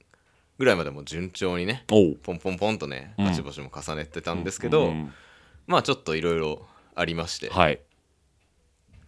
[0.59, 3.25] ぐらいまでも順調にねポンポンポンとねうん。
[3.27, 4.93] 勝ち星も重ねてたんですけど、
[5.67, 7.81] まあちょっといろいろありまして、はい。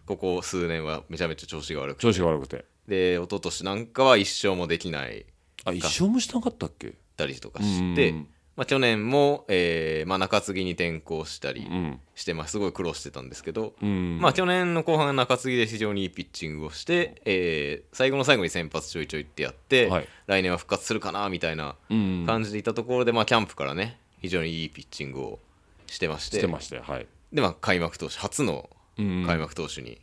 [0.05, 2.01] ここ数年はめちゃめちゃ調子が悪くて。
[2.03, 2.65] 調子が悪くて。
[2.87, 5.25] で一昨年なんかは一勝もできない。
[5.65, 6.93] あ一生もしなかったっけ？
[7.17, 11.99] たりとかして、うんまあ、去年も、えーまあ、中継ぎに転向したりうん。
[12.15, 14.19] して、まあ、すごい苦労してたんですけど、うん。
[14.19, 20.07] まあ、去年の後半中継ぎで非常にいいピッチングをして、えー最後の最後に先発ちょいちょいってやって、はい。
[20.25, 22.23] 来年は復活するかなみたいなうん。
[22.25, 25.39] 感じでいたところで、まあ、キャンプからね非常にいいピッチングを
[25.85, 27.05] してましてしてましたよはい。
[27.31, 29.99] で、まあ、開幕投手初のうん開幕投手に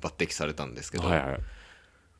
[0.00, 1.40] 抜擢されたんですけど、はいはい。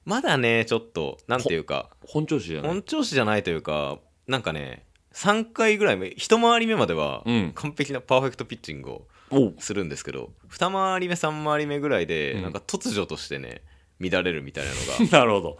[0.04, 2.70] まだねちょっとなんていうか本調子じゃない。
[2.72, 7.52] 本調子じゃないというかなんかね3回ぐらい目一回り目まではうん。
[7.54, 12.42] 完璧なパーフェクトピッチングをするんですけど2回り目3回り目ぐらいで、うん。
[12.42, 13.62] なんか突如としてね
[14.00, 15.58] 乱れるみたいなのがっ なるほど。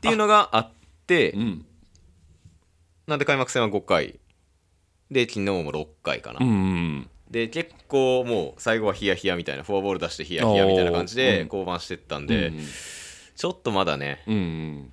[0.00, 0.70] ていうのがあっ
[1.06, 1.66] てうん。
[3.06, 4.18] なんで開幕戦は5回。
[5.10, 6.52] で昨日も6回かな、うんう
[6.98, 11.34] んで結構もう最後はヒヤヒヤみたいなフォアボール出してヒヤヒヤみたいな感じおーう。
[11.36, 12.66] んで降板してったんで、うん
[13.34, 14.92] ちょっとまだねうんうん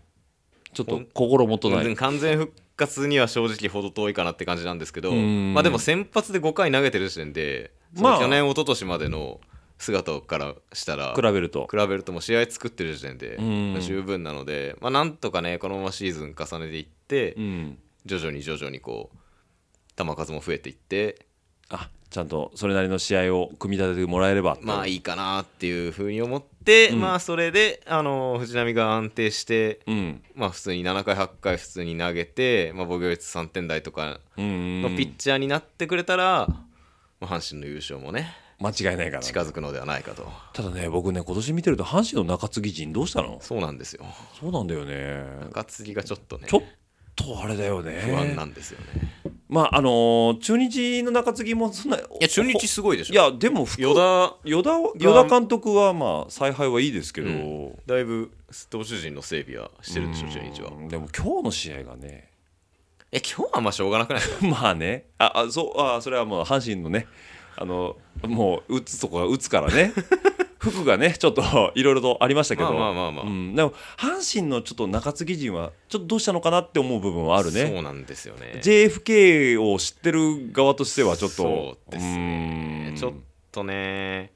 [0.73, 1.95] ちょっと心もとない。
[1.95, 5.53] 完全復活には正直程遠いかなって感じなんですけど、うん。
[5.53, 9.39] まあでも先発で5回投げてる時点で、去年一昨年までの
[9.77, 11.67] 姿からしたら比べると。
[11.69, 13.37] 比べるともう試合作ってる時点で
[13.81, 17.77] 十分なので、まあ、なんとかねこのままシーズン重ねていってうん。
[18.05, 19.17] 徐々に徐々にこう
[19.95, 21.27] 球数も増えていって
[21.69, 24.57] あちゃんとそれなりの試合を組み立ててもらえれば。
[24.61, 26.99] まあいいかなっていうふうに思って、うん。
[27.01, 30.21] まあそれであの藤浪が安定してうん。
[30.33, 36.47] まあ普通に7回8回普通に投げて、まあ、防御率3点台とかうんのピッチャーになってくれたら、
[37.19, 40.27] まあ、阪神の優勝もね間違いないから近づくのではないかと。
[40.53, 43.37] ただね僕ね今年見てると阪神の中継ぎ陣どうしたの？
[43.39, 44.03] そうなんですよ。
[44.39, 45.23] そうなんだよね。
[45.43, 46.47] 中継ぎがちょっとね。
[46.47, 46.61] ちょっ
[47.23, 48.01] とあれだよね。
[48.05, 48.85] 不安なんですよね、
[49.47, 53.13] まああのー中日の中継ぎもそんないいや中日すごいでしょ。
[53.13, 58.31] いやでも福与田与田は与田監督はまあ采配はいいですけど、うだいぶ
[58.69, 60.71] 投手陣の整備はしてるでしょ中日は。
[60.71, 60.87] うん。
[60.87, 62.29] でも今日の試合がね。
[63.11, 64.21] え今日はまあしょうがなくない？
[64.21, 65.05] ですかまあね。
[65.17, 67.07] ああそうあそれはもう阪神のね。
[67.57, 69.91] あのもう打つとこが打つからね
[70.59, 71.41] 服がねちょっと
[71.75, 77.65] いろいろとありましたけど、まあまあまあでも阪神のちょっと中継ぎ陣はちょっとどうしたのかなって思う部分はあるね。
[77.65, 78.59] そうなんですよね。
[78.61, 82.87] JFK を知ってる側としてはちょっとそうですね。
[82.89, 82.95] うん。
[82.95, 83.13] ちょっ
[83.51, 84.31] とね。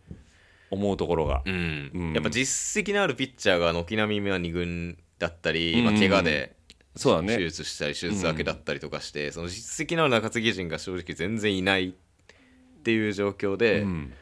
[0.71, 1.43] 思うところが。
[1.45, 2.13] う、ん、うん。
[2.13, 5.85] やっぱ実績のあるピッチャーが軒並みは2軍だったり、うん。
[5.85, 6.55] まあ、怪我で
[6.95, 11.93] そうだ手ね術したり手術明けだったりとかして、その実績のある中継ぎ陣が正直全然いないっ
[12.83, 14.13] ていう状況で、うん、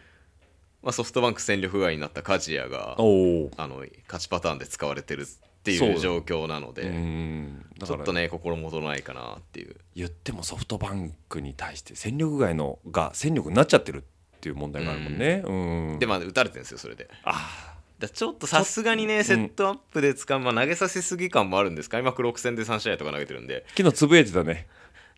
[0.83, 7.65] まあ、ソフトバンク戦力外になった梶谷があの勝ちパターンで使われてるっていう状況なので、うん。
[7.77, 9.75] だからちょっとね心もとないかなっていう。
[9.95, 15.43] 言ってもソフトバンクに対して戦力外のが戦力になっちゃってるっていう問題があるもんね。
[15.45, 15.99] うん。
[15.99, 17.09] でまあ打たれてるんですよそれで。
[17.23, 23.63] あだちょっとさすがにねセットアップで使う、まあ、投げさせすぎ感もあるんです開幕6戦で3試合とか投げてるんで。
[23.77, 24.67] 昨日つぶやいてたね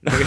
[0.04, 0.18] 投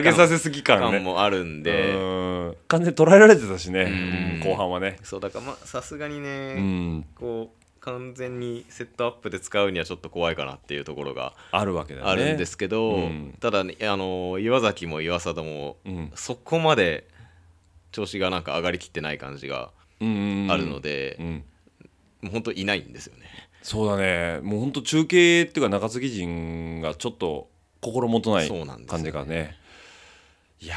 [0.00, 2.56] げさせすぎ投感もあるんで、うん。
[2.68, 4.96] 完全に捉えられてたしね、後半はね。
[5.02, 12.12] そうだからまあさすがにね、うん、こう完全にセットアップで使うにはちょっと怖いかなっていうところがあるわけだよね。
[12.12, 13.34] あるんですけど、うん。
[13.40, 16.12] ただねあの岩崎も岩貞もうん。
[16.14, 17.06] そこまで
[17.92, 20.48] 調子がなんか上がりきってない感じがうん。
[20.50, 21.44] あるのでう、ん。
[22.22, 23.26] もう本当いないんですよね。
[23.62, 24.40] そうだね。
[24.42, 27.49] もう本当中継っていうか中継ぎ陣がちょっと
[27.80, 28.48] 心もとない
[28.86, 29.56] 感じがね。
[30.60, 30.76] いや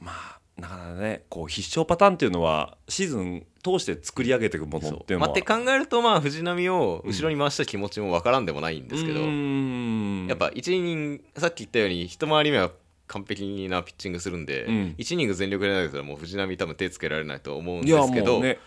[0.00, 5.26] ーまあなかなかねこう必勝パターンっていうのはシーズン通して作り上げていくものっていうのは。
[5.26, 10.26] まあ、って考えるとまあ藤浪を後ろに回した気持ちもわからんでもないんですけど、うん。
[10.28, 12.70] やっぱ1イニングさっき言ったように一回り目は
[13.06, 14.94] 完璧なピッチングするんで、うん。
[14.98, 18.58] 1イニング全力で投げたらもう藤浪多分手つけられないと思うんですけど、ね。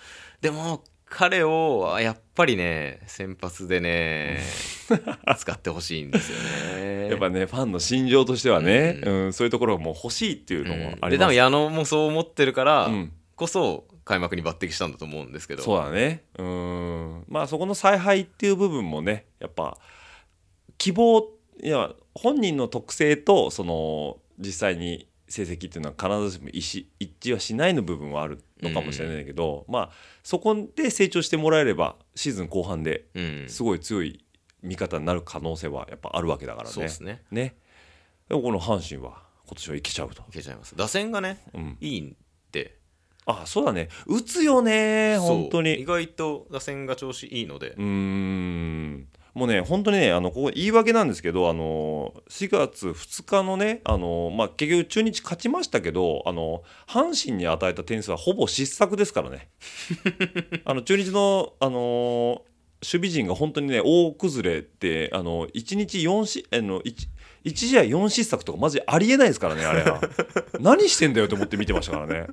[0.42, 4.40] でも彼をやっぱりね先発でね
[5.38, 6.38] 使ってほしいんですよ
[6.78, 7.10] ね。
[7.12, 9.34] やっぱねファンの心情としてはね、うん。
[9.34, 13.12] そういうところがもう欲しいっていうのもあります、で多分矢野もそう思ってるからうん。
[13.36, 16.24] こそ開幕に抜擢したんだと思うんですけど、そうだね。
[16.38, 17.26] うん。
[17.28, 19.78] まあそこの采配っていう部分もねやっぱ
[20.78, 29.90] 希望いや本人の特性とその実際に成績っていうのは必ずしも一致一致はしないの部分はあるのかもしれないけど、まあ
[30.24, 34.26] そこで成長してもらえればシーズン後半でうん、すごい強い
[34.62, 36.74] 味方になる可能性はやっぱあるわけだからね。
[36.74, 37.24] そうですね。
[37.32, 37.56] ね。
[38.28, 40.24] でもこの阪神は今年はいけちゃうと。
[40.30, 40.76] いけちゃいます。
[40.76, 42.16] 打線がねうん、いいん
[42.52, 42.78] で
[43.26, 43.90] あそうだね。
[44.08, 45.80] 打つよね本当に。
[45.80, 47.70] 意外と打線が調子いいので。
[47.72, 48.69] うーん
[49.34, 59.50] もうね本当にねあのここ言い訳なんですけどあの4月2日のねあの、まあ、結局中日勝ちましたけどあの阪神に与えた点数はほぼ失策ですからね。
[60.66, 62.44] あの中日のあの
[62.82, 67.08] 守備陣が本当にね大崩れてあの1日4しあの 1,
[67.44, 70.02] 1試合4失策とかマジありえないですからねあれは。
[70.60, 72.28] 何してんだよと思って見てましたからね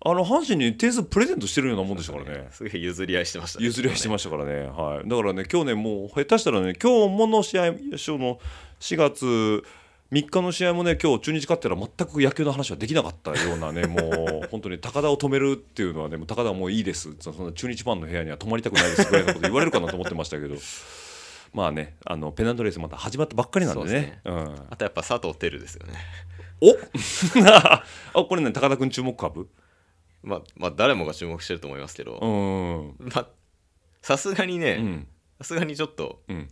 [0.00, 2.48] あの阪神に点数プレゼントしてるようなもんでしたからね。
[2.52, 3.64] すげえ譲り合いしてましたね。
[3.64, 8.38] 譲り合いしてましたからね、はい、だからね今日ねもう下手したらね今日もの試合その
[8.80, 9.64] 4月
[10.12, 17.14] 3日の試合もね今日中日勝ったら全く野球の話はできなかったようなね もう本当に高田を止めるっていうのはねもう高田はもういいです。
[17.18, 20.54] その中日ファンの部屋には泊まりたくないですぐらいのこと言われるかなと思ってましたけど。
[21.54, 23.90] まあねあのペナントレースまた始まったばっかりなんでね。
[23.90, 24.20] ですね。
[24.26, 25.94] うん、あとやっぱ佐藤輝ですよね。
[26.60, 26.70] お
[27.48, 29.48] あこれね高田君注目株？
[30.22, 32.18] まあまあ誰もが注目してると思いますけど、
[33.00, 33.08] うん。
[33.08, 33.26] まあ
[34.02, 35.06] さすがにねうん。
[35.38, 36.48] さすがにちょっとうん。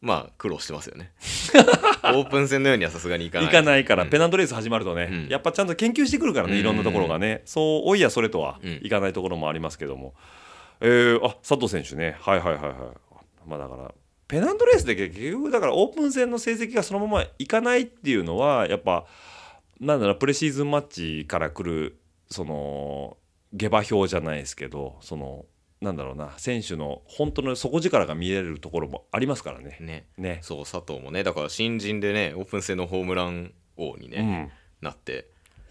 [0.00, 1.12] まあ苦労してますよね。
[2.04, 3.46] オープン戦のようにはさすがにいかない。
[3.46, 4.10] 行かないから、うん。
[4.10, 5.28] ペナントレース始まるとね、うん。
[5.28, 8.80] やっぱちゃんと研究してくるからね、いろんなところがね、そうおいやそれとはうん。
[8.82, 10.14] いかないところもありますけども、
[10.80, 12.16] えーあ佐藤選手ね。
[12.20, 13.48] はいはいはいはい。
[13.48, 13.94] まあだから
[14.26, 19.04] ペナントレースで結局だからオープン戦の成績がそのままいかないっていうのはやっぱ
[19.78, 21.98] なんだろうプレシーズンマッチから来る
[22.32, 23.16] その
[23.54, 25.44] 下馬評じゃないですけどその
[25.82, 29.76] なんだろうな選手の本当の底力が見えるところもありますからね。
[29.80, 30.06] ね。
[30.16, 30.38] ね。
[30.42, 34.86] そう佐藤もねだから新人でねオープン戦のホームラン王にね、うん。
[34.86, 35.26] なって。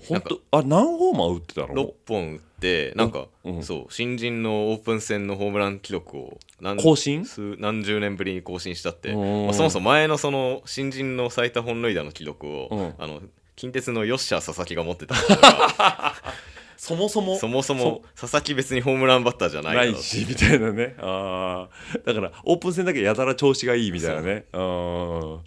[0.07, 7.23] 本当あ何ホーマー打ってたの？6本打ってなんか、うんそう新人のオープン戦のホームラン記録を何更新？
[7.25, 9.45] 数何十年ぶりに更新したって、うん。
[9.45, 12.93] まあそもそも前のその新人の最多本塁打の記録を、うん。
[12.97, 13.21] あの
[13.55, 15.13] 近鉄のヨッシャー佐々木が持ってた
[16.81, 17.37] そもそも。
[17.37, 20.95] そもそも佐々木別にホームランバッターじゃないないしみたいなね。
[20.97, 22.03] あー。
[22.03, 24.45] だからオープン戦だけやたら調子がいいみたいなね。
[24.51, 25.39] うん。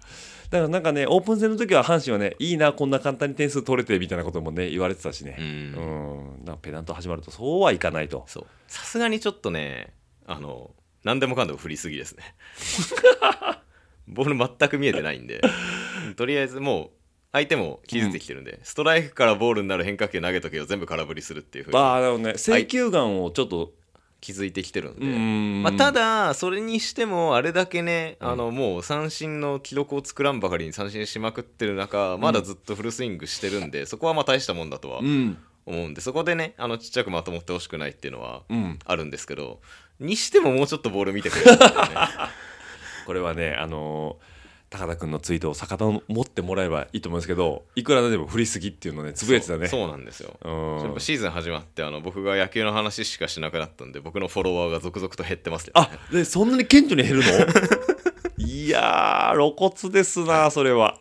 [0.49, 5.35] だからなんかねオープン戦の時は阪神はねいいなこんな簡単に点数取れてみたいなこともね言われてたしね。
[5.37, 5.45] うん。
[5.47, 6.45] うん。
[6.45, 8.25] なんかペナント始まるとそうはいかないと。
[8.29, 9.93] さすがにちょっとね
[10.29, 10.71] あの
[11.03, 12.37] 何でもかんでも振りすぎですねね。
[14.07, 15.41] ボール全く見えてないんで。
[16.15, 16.91] とりあえずもう
[17.35, 21.77] 相手も気づいてきてるんで、ストライクからボールになる変化球投げとけを全部空振りするっていうふうに。
[21.77, 22.35] ああなるほどね。
[22.35, 23.73] 請求眼をちょっと
[24.21, 35.37] 気づいてきてるんで、うんまあ、ただそれにしてもあれだけね、あのもう三振の記録を作らんばかりに三振しまくってる中まだずっとフルスイングしてるんで、そこはまあ大したもんだとはうん。
[35.67, 39.61] 思うんでそこでねあのちっちゃくまともってほしくないっていうのはうんあるんですけど
[39.99, 41.89] にしてももうちょっとボール見てくれるんだよね。
[43.07, 44.34] これはねあのー
[44.77, 49.69] 高田君のツイートを逆持ってもらえばいいと思うんですけどいくらでも振りすぎっていうのをねつぶやいてたね。
[49.69, 50.37] そうそうなんですよ。
[50.43, 50.79] うん。
[50.87, 57.31] やっぱシーズン始まってあの僕が野球の話しかしなくなったんで僕のフォロワーが続々と減ってますあでそんなに顕著に減るの？
[58.45, 60.99] いやー露骨ですなそれは。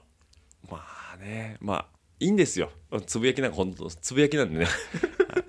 [0.70, 0.80] ま
[1.16, 1.86] あねまあ
[2.20, 2.70] いいんですよ。
[3.08, 4.66] つぶやきなんか本当つぶやきなんでね。
[4.66, 4.72] は
[5.42, 5.44] い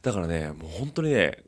[0.00, 1.38] だからねもう本当にね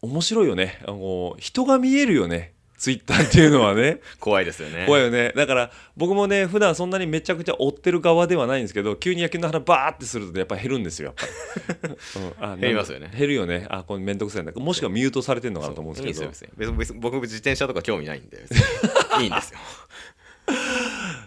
[0.00, 0.80] 面白いよね。
[0.86, 4.86] あの人が見えるよねツイッターっていうのはね 怖いですよね。
[4.86, 5.32] 怖いよね。
[5.36, 11.94] だから僕もね普段そんなにめちゃくちゃ追ってる側ではないんですけど急に野球の話バーってするとねやっぱ減るんですよやっぱり、
[12.40, 12.44] うん。
[12.44, 13.08] あ減りますよね。
[13.16, 13.66] 減るよね。
[13.70, 14.50] あこれめんどくさいな。
[14.50, 16.32] もしくはミュートされてるのかなと思うんですけど。
[16.56, 18.38] 別に僕自転車とか興味ないんで
[19.22, 19.60] いいんですよ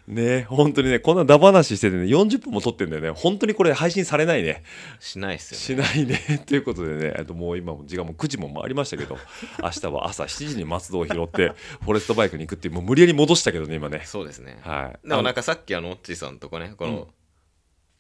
[0.08, 3.10] ね本当にねこんなダ話しててね40分も撮ってんだよね。
[3.12, 4.64] 本当にこれ配信されないね。
[5.00, 6.44] しないっすよしねないね。
[6.46, 9.18] ということでねあともう今も時間も9時も回りましたけど
[9.62, 14.02] 明日は朝7時に松戸を拾ってフォレストバイクに行くっていうもう無理やり戻したけどね今ね。
[14.06, 14.60] そうですね。
[14.62, 15.08] はい。
[15.08, 16.92] でもなんかさっきあのオッチーさんとこねこうん。
[16.92, 17.08] の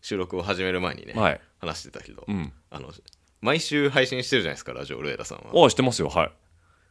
[0.01, 1.41] 収録を始める前にね、はい。
[1.57, 2.53] 話してたけど、うん。
[2.69, 2.93] あの
[3.41, 5.63] 毎週配信してるじゃないですかラジオルエダさんは。
[5.63, 6.09] ああしてますよ。
[6.09, 6.31] はい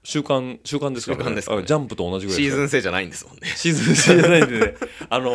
[0.05, 1.63] 週刊週刊ですから、週刊ですかね。
[1.63, 3.49] あジャンプと同じぐらいシーズン制じゃないんですもんね。
[3.57, 4.75] シーズン制じゃないんでね。
[5.09, 5.35] あのこ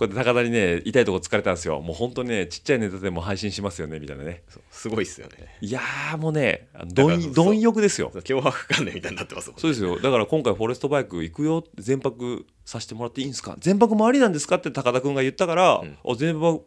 [0.00, 1.80] うやって高田にね痛いとこ疲れたんですよ。
[1.80, 4.42] もう本当にねちっちゃいネタでも配信しますよねみたいなね。
[4.70, 5.56] すごいっすよね。
[5.60, 8.10] いやーもうねだからそう貪貪欲ですよ。
[8.14, 10.00] 脅迫観念みたいになってますもんそうですよ。
[10.00, 13.56] だから今回フォレストバイク行くよ全泊させてもらっていいんですか？
[13.58, 15.98] 全泊もありなんですかって高田君が言ったから、ん。
[16.08, 16.62] あ全泊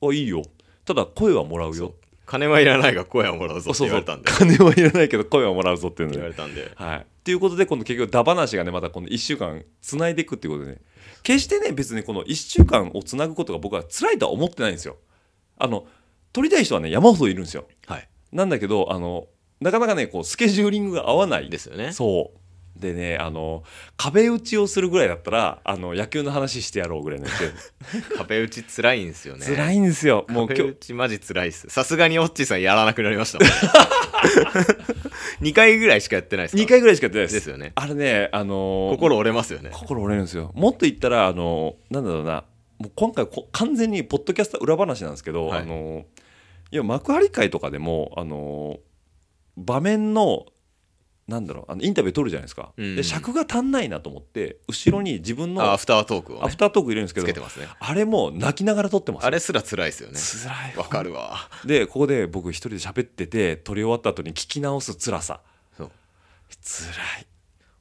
[0.00, 0.42] はいいよ。
[0.84, 1.94] ただ声はもらうよ
[2.26, 4.30] 金はいらないが声はもらうぞって言われたんで。
[4.30, 6.18] 金はいらないけど声はもらうぞっていうので。
[6.18, 6.72] 言われたんで。
[6.74, 10.80] はい、っていうことで今度結局ダ話がねまたこの1週間つないでいくっていうことでね。
[11.22, 14.96] 決してね別にこの1週間をつなぐことが僕は辛いとは思ってないんですよ。
[15.58, 15.86] あの
[16.32, 17.66] 撮りたい人はね山ほどいるんですよ。
[17.86, 18.08] はい。
[18.32, 19.28] なんだけどあの
[19.60, 21.48] なかなかねこうスケジューリングが合わない。
[21.48, 21.92] ですよね。
[21.92, 22.38] そう
[22.78, 23.62] でねあの
[23.96, 27.26] 壁打ちをするぐらいだったらあの野球の話してやろうぐらいの
[28.16, 29.46] 壁打ちつらいんですよね。
[29.46, 30.26] 辛いんですよ。
[30.28, 30.72] もう壁今日。
[30.72, 31.68] 打ちマジつらいっす。
[31.68, 33.48] さすがにオッチーさんやらなくなりましたもん。
[35.40, 37.34] 2回ぐらいしかやってないですか？2回ぐらいしかやってないです。
[37.34, 37.72] ですよね。
[37.74, 39.70] あれねあの心折れますよね。
[39.72, 40.52] 心折れるんですよ。
[40.54, 42.44] もっと言ったらあのなんだろうな。
[42.78, 45.60] もう今回こ完全にポッドキャスター裏話なんですけど、はい。
[45.60, 46.04] あの
[46.70, 48.78] いや幕張会とかでもあの
[49.56, 50.46] 場面の
[51.28, 52.96] なんだろうあのインタビュー取るじゃないですか、うん。
[52.96, 57.66] で尺が足んないなと思って後ろに自分のアフタートークを、ね、フタートーク入れるんですけどつけてますね。
[57.78, 60.18] あれも泣きながら撮ってますあれすら辛いですよね。
[60.18, 60.76] 辛い。
[60.76, 61.48] わかるわ。
[61.64, 65.40] でここで僕一人で喋ってて撮り終わった後に聞き直す辛さ。
[66.48, 67.26] 辛い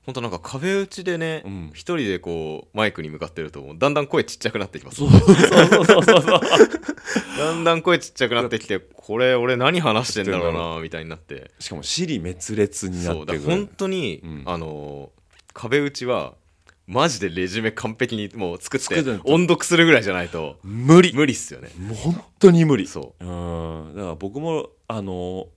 [0.05, 1.71] 本当なんか壁打ちでねうん。
[1.73, 4.97] 一、人でこうマイクに向かってるとだんだん声ちっちゃくなってきます。
[4.97, 6.41] そうそうそうそうそうそう
[7.37, 11.51] だんだん声ちっちゃくなってきてこれ俺何話してんだろうなみたいになって。
[11.59, 13.39] しかも尻滅裂になってくる。
[13.39, 14.43] 本当に、うん。
[14.45, 15.25] あのー
[15.55, 16.33] 壁打ちは
[16.85, 21.13] マジでレジュメ完璧にもう作って音読するぐらいじゃないと無理。
[21.13, 21.69] 無理っすよね。
[21.79, 22.85] もう本当に無理。
[22.85, 23.25] そう。
[23.25, 23.95] うん。
[23.95, 25.47] だから僕もあの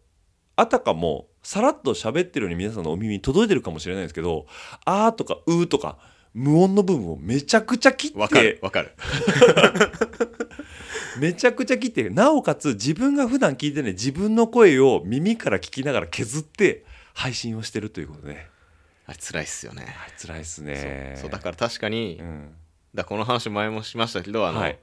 [0.57, 4.45] あたかもさらっと喋ってるように皆さんのお耳に届いてるかもしれないですけど
[4.85, 5.97] 「あ」とか「う」とか
[6.35, 8.93] 無音の部分をめちゃくちゃ切っわかるてわかる。
[11.19, 16.85] めちゃくちゃ切ってなおかつ自分が普段聞いてない自分の声を耳から聞きながら削って
[17.15, 18.35] 配信をしてるということで。
[18.35, 18.47] ね
[19.07, 19.85] あれ辛いっすよね。
[19.85, 21.17] はい辛いですね。
[21.19, 22.55] そうだから確かに、うん。
[22.95, 24.79] だこの話前もしましたけどあの、はい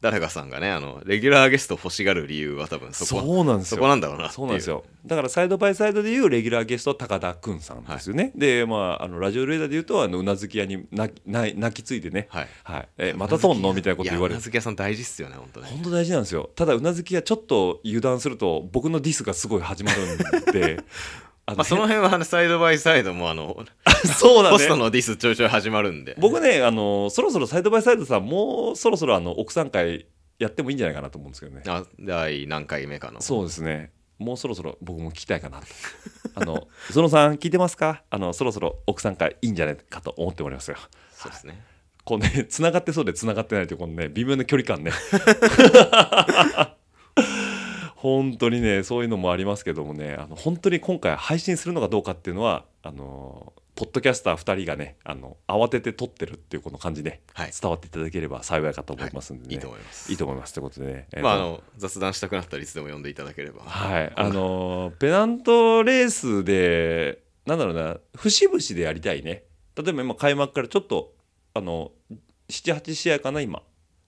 [0.00, 3.76] 誰かさんがねあのレギュラーゲストを欲しがる理由は多分そこそうなんですよ。
[3.78, 4.84] そこなんだろうなそうなんですよ。
[5.04, 12.28] だからサイドバイサイドでいうレギュラーゲスト高田くんさんですよね、でまああのラジオレーダーでいうとあのうなずき屋に泣き泣泣きついてね。
[12.30, 12.48] はい。
[12.62, 15.68] はい、えまたとんのみたいなこと言われるうなずき屋さん大事っすよね本当ね。
[15.70, 16.50] 本当大事なんですよ。
[16.54, 20.84] ただうなずき屋ちょっと油断すると僕のディスがすごい始まるんで
[21.50, 23.64] あまあ、その辺はあのサイドバイサイドもあの
[24.04, 26.14] そうなんホストねのディスちょいちょい始まるんで。
[26.18, 30.06] 僕ねあのそろそろサイドバイサイドさんもうそろそろあの奥さん会
[30.38, 31.62] やってもいいんじゃないかなと思うんですけどね。
[31.66, 33.22] あ第何回目かの。
[33.22, 33.92] そうですね。
[34.18, 35.66] もうそろそろ僕も聞きたいかなと。
[36.34, 38.02] あのゾノさん聞いてますか？
[38.10, 40.76] あのそろそろ奥さん会いいんじゃないかと思っておりますよ。
[41.12, 41.64] そうですね。
[42.04, 44.92] こうね繋がってそうで繋がってないとこのね微妙な距離感ね
[48.00, 57.50] 本当にねそういうのもありますけどもねあの本当に今回配信するのかどうかっていうのはあのポッドキャスター2人がねあの慌てて撮ってるっていうこの感じね、はい。
[57.60, 59.56] 伝わっていただければ幸いかと思いますんでね、い。
[59.56, 60.10] いと思います。
[60.12, 63.62] いいと思いますということでね、えーとまああの雑談したくなったらいつでも呼んでいただければ。
[63.62, 64.12] はい。
[64.16, 69.44] あのーペナントレースでなんだろうな節々でやりたいね。
[69.76, 71.12] 例えば今開幕からちょっと
[71.54, 71.92] あの
[72.48, 73.62] 78試合かな今。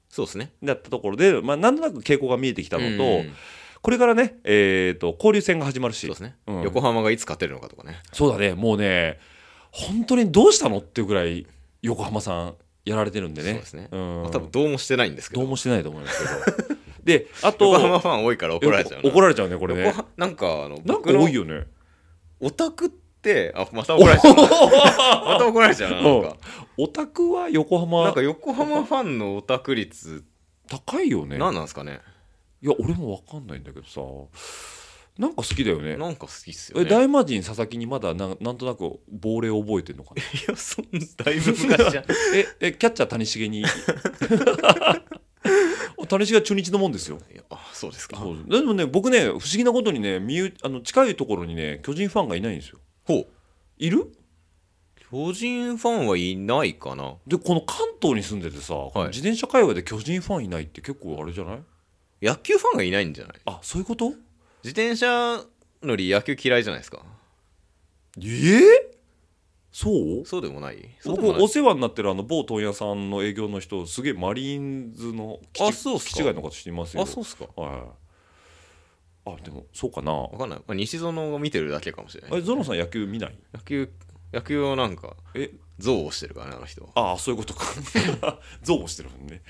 [0.08, 0.52] そうですね。
[0.64, 3.32] だったところで、まあ、なんとなく傾向が見えてきたのと、うん
[3.82, 6.06] これからね、えー、と交流戦が始まるし。
[6.20, 6.62] ね、うん。
[6.62, 8.00] 横浜がいつ勝てるのかとかね。
[8.12, 8.54] そうだね。
[8.54, 9.18] もうね
[9.70, 11.46] 本当にどうしたのっていうぐらい
[11.82, 12.54] 横浜さん
[12.84, 13.52] やられてるんでね。
[13.52, 14.22] そうですね、うん。
[14.22, 15.40] まあ多分どうもしてないんですけど。
[15.40, 16.80] どうもしてないと思いますけど。
[17.04, 19.08] であと横浜ファン多いから怒られちゃうな。
[19.08, 19.94] 怒られちゃうねこれね。
[20.16, 21.66] なんかあのなんか多いよね。
[22.40, 24.34] オタクってあまた怒られちゃう。
[24.34, 24.42] な
[25.24, 26.36] また怒られちゃうななんか。
[26.76, 28.04] オタクは横浜。
[28.04, 30.24] なんか横浜ファンのオタク率
[30.68, 31.38] 高いよね。
[31.38, 32.00] 何なんですかね
[32.62, 34.00] いや俺も分かんないんだけどさ。
[35.18, 35.96] なんか好きだよね。
[35.96, 40.22] なんか好きっすよえね大魔神佐々木にまだななんとなく亡霊覚えてんのかな？
[40.22, 42.04] いやそんなだいぶ昔じゃん。
[42.34, 43.64] ええキャッチャー谷繁に。
[46.08, 47.18] 谷繁は中日のもんですよ。
[47.32, 48.16] いやあそうですか。
[48.16, 48.44] そう。
[48.48, 52.78] でもね僕ね不思議なことにね身内あの近いところにね巨人ファンがいないんですよ。
[53.04, 53.26] ほう。
[53.78, 54.12] いる？
[55.10, 57.16] 巨人ファンはいないかな。
[57.26, 61.58] でこの関東に住んでてさ、この自転車界隈で巨人ファンいないって結構あれじゃない？
[62.22, 63.36] 野球ファンがいないんじゃない？
[63.46, 64.10] あそういうこと？
[64.62, 65.42] 自転車
[65.82, 67.02] 乗り野球嫌いじゃないですか。
[68.20, 68.58] え？
[68.58, 68.60] え
[69.72, 69.90] そ
[70.22, 70.26] う？
[70.26, 70.88] そうでもない？
[71.04, 76.10] 僕お世話になってるあの某問屋さんの営業の人すげえマリーンズのあそうっすか。
[76.10, 77.46] 基地外の方してますよあそうっすか。
[77.56, 77.80] はい
[79.26, 80.12] あでもそうかな。
[80.12, 82.38] わかんない、まあ、西園を見てるだけかもしれない。
[82.38, 83.38] えゾノさん野球見ない？
[83.52, 83.90] 野球
[84.32, 85.50] 野球をなんかえ？
[85.78, 87.64] 憎悪してるからねあの人ああそういうことか。
[88.66, 89.42] 憎悪してるもんね、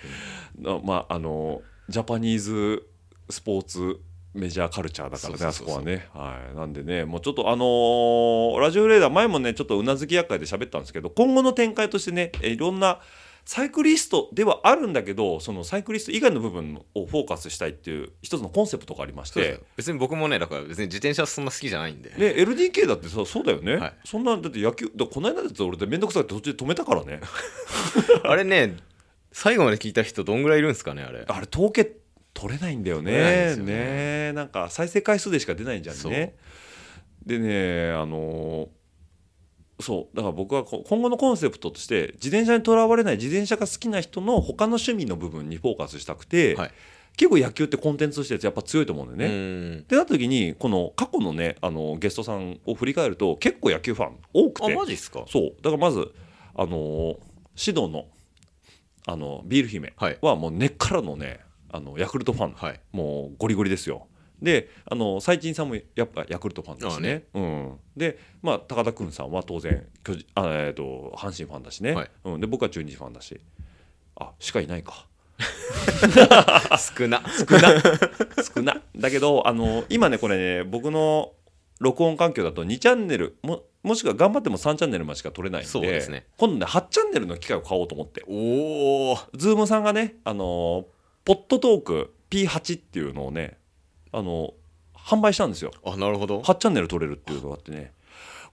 [0.59, 2.87] なまああのジャパニーズ
[3.29, 4.01] スポーツ
[4.33, 6.09] メジャーカルチャーだからねあそこはね。
[6.15, 6.57] はい。
[6.57, 13.01] なんでねもうちょっとあのーラジオレーダー前もねちょっとうなずき厄介で喋ったんですけど今後の展開としてねえいろんな
[13.45, 19.61] サイクリストではあるんだけどそのサイクリスト以外の部分をフォーカスしたいっていう一つのコンセプトがありまして。
[19.77, 23.95] 別に僕もねだから別に自転車そんな好きじゃないんで、ね、LDK だってさそうだよね、はい。
[24.05, 27.21] そんなだって野球だこの間だって俺で面倒くさくて途中で止めたからね。
[28.23, 28.77] あれね
[29.33, 31.25] 最後まで聞いた人どんぐらいいるんですかねあれ。
[31.27, 31.97] あれ統計
[32.35, 33.57] 取れないんだよね。
[33.57, 33.63] ね。
[33.63, 36.35] ねなんか再生回数でしか出ないんじゃんね。
[37.25, 38.69] でねあの
[39.79, 40.17] そう。
[40.17, 46.71] だから僕はこ今後のコンセプトとして自転車にとらわれない自転車が好きな人の他の趣味の部分にフォーカスしたくて、はい。
[47.17, 49.37] 結構野球ってコンテンツとしてやっぱ強いと思うんだよね。
[49.37, 49.39] う
[49.77, 49.79] ん。
[49.81, 55.25] ってなった時にこの過去のねあのゲストさんを振り返ると結構野球ファン多くあてマジっすか。
[55.29, 55.55] そう。
[55.63, 56.13] だからまず
[56.55, 57.17] あのー
[57.63, 58.07] 指導の
[59.07, 61.41] あのビール姫はもう根っからのね
[61.73, 62.81] あのヤクルトファン、はい。
[62.93, 64.07] もうゴリゴリですよ。
[64.43, 67.25] であの最近さんもやっぱヤクルトファンだしね。
[67.35, 72.11] うん、で、まあ、高田君さんは当然巨人あ、えー、と阪神ファンだしね、はい。
[72.25, 73.39] うん、で僕は中日ファンだし。
[74.17, 75.07] あしかいないか。
[76.79, 77.71] 少 な少な。
[78.55, 78.83] 少な。
[78.97, 81.33] だけどあの今ねこれね僕の
[81.81, 86.27] 録音環境だと2チャンネルももしくは頑張っても3チャンネルまでしか録れないんでそうですね。
[86.37, 88.23] 今度ね8チャンネルの機械を買おうと思って。
[88.29, 90.87] おお Zoom さんがねあの
[91.25, 93.57] ポットトーク P8 っていうのをね
[94.13, 94.53] あの
[94.95, 95.73] 販売したんですよ。
[95.85, 96.41] あなるほど。
[96.41, 97.93] 8チャンネル録れるっていうのがあってね。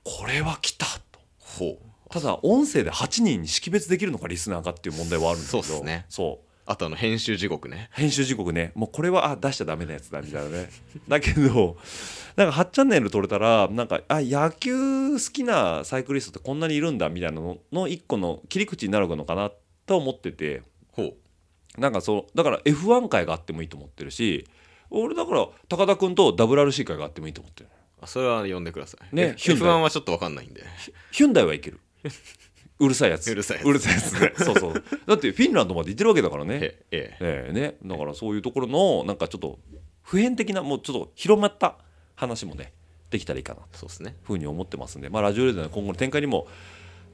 [0.03, 1.19] これは来たと。
[1.39, 1.77] ほう。
[2.09, 5.63] ただ音声で8人に識別できるのかリスナーかっていう問題はあるんだけど。
[5.63, 6.05] そうね。
[6.07, 7.89] そうあとあの編集地獄ね。
[7.93, 8.73] 編集時刻ね。
[8.75, 10.69] もうこれはあ出しちゃダメなやつだみたいなね。
[11.07, 11.77] だけど
[12.35, 19.51] なんか8チャンネル撮れたらなんかあ野球好きなサイクリストってこんなにいるんだみたいなのの一個の切り口になるのかな
[19.85, 20.61] と思ってて。
[20.91, 21.79] ほう。
[21.79, 24.47] なんかそうだから F1 回があってもいいと思ってるし
[24.89, 27.69] 俺だから高田君と WRC 会があってもいいと思ってる。
[28.01, 29.15] あそれは呼んでください。
[29.15, 29.69] ねえヒュンダイ。
[29.69, 30.63] F1 はちょっと分かんないんで。
[31.11, 31.79] ヒュンダイはいける
[32.79, 33.31] うるさいやつ。
[33.31, 33.67] うるさいやつ。
[33.67, 34.33] うるさいやつね。
[34.37, 34.83] そうそう。
[35.05, 36.55] だってフィンランドまで行ってるわけだからね。
[36.55, 37.17] えええ。
[37.19, 39.59] ええね、だからそういうところのなんかちょっと
[40.03, 41.77] 普遍的なもうちょっと広まった
[42.15, 42.73] 話もね
[43.09, 43.61] できたらいいかな。
[43.71, 44.15] とそうですね。
[44.23, 46.47] ふうに思ってますんで、まあ、ラジオレーダーの今後の展開にも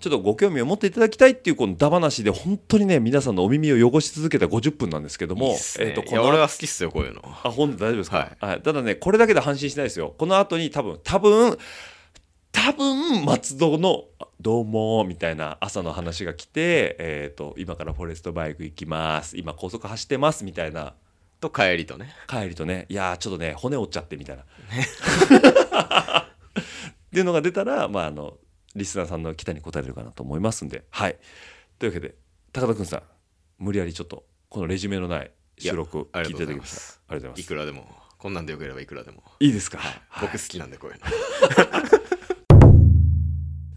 [0.04, 7.22] ちょっとご興味を持っていただきたいっていうこのダ話で本当にね皆さんのお耳を汚し続けた50分なんですけどもえーとこのいや俺は好きっすよこういうの。
[7.24, 8.46] あ本当大丈夫ですか、はい。
[8.46, 10.14] はい、ただねこれだけで安心しないですよ。
[10.18, 11.58] この後に多分多分
[12.54, 14.06] 多分松戸の
[14.40, 19.36] 「どうも」みたいな朝の話が来て、えー、と今からフォレストバイク行きます。
[19.38, 20.94] 今高速走ってますみたいな。
[21.42, 22.14] と帰りとね。
[22.28, 24.44] 帰りとねいやーちょっとね骨折っちゃってみたいな。
[26.24, 26.36] っ
[27.12, 28.38] ていうのが出たら、まあ、あの
[28.76, 30.86] リスナーさんの期待に応えれるかなと思いますんで。
[30.90, 31.18] はい、
[31.80, 32.16] というわけで
[32.54, 33.04] 高田君さん
[33.58, 36.82] 無理やりちょっとこのレジュメのない収録聞いていただきました。
[36.82, 37.42] ありがとうございます。
[37.42, 38.04] いくらでも。
[38.18, 39.22] こんなんでよければいくらでも。
[39.42, 40.02] いいですか、はい。
[40.22, 41.90] 僕好きなんでこういうの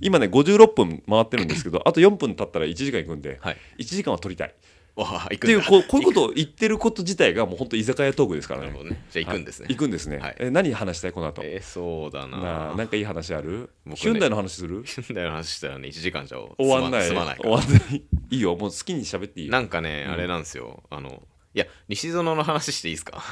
[0.00, 3.56] 今ね56分回ってるんですけど あと4分経ったら1時間行くんではい。
[3.78, 4.54] 1時間は取りたい。
[4.98, 8.68] っていうこうこういうことを言ってること自体がもう本当居酒屋トークですからね。
[8.82, 9.04] ね。
[9.10, 9.74] じゃあ行くんですね、はい。
[9.74, 10.36] 行くんですね、はい。
[10.38, 12.74] え何話したいこの後、えーそうだな。
[12.74, 14.82] なんかいい話ある、僕ねヒュンダイの話する？
[14.84, 17.02] ヒュンダイの話したらね1時間じゃ終わんない。
[17.06, 18.02] 済まないか終わんない。
[18.30, 18.56] いいよ。
[18.56, 19.52] もう好きに喋っていいよ。
[19.52, 20.12] なんかね、うん。
[20.14, 20.82] あれなんですよ。
[20.88, 21.22] あの
[21.56, 23.22] いや西園の話していいですか？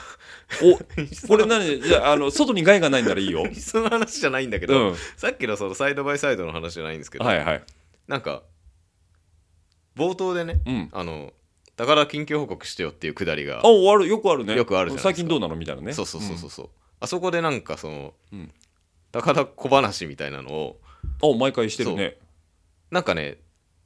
[0.62, 0.78] お
[1.28, 1.82] これ何？
[1.82, 3.46] じゃああの外に害がないんならいいよ。
[3.52, 4.96] 西園の話じゃないんだけうど、ん。
[5.18, 7.62] さっきのそのサイドバイサイドの話じゃないんですけど、はいはい。
[8.08, 8.42] なんか
[9.94, 10.88] 冒頭でねうん。
[10.92, 11.34] あの
[11.76, 14.56] 高田近況報告してよっていうくだりがあ終わるよくあるね。
[14.56, 15.08] よくあるじゃないですか。
[15.10, 15.54] 最近どうなの？
[15.56, 15.92] みたいなね。
[15.92, 16.70] そうそうそうそうそう、
[17.00, 18.50] あそこでなんかその、うん。
[19.12, 20.80] 高田小話みたいなのを
[21.22, 22.16] うんあ毎回してるね。
[22.90, 23.38] なんかね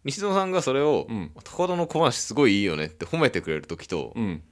[0.04, 4.42] 西野さんがそれを、うん高田の小話すごいいいよねって褒めてくれる時とうん。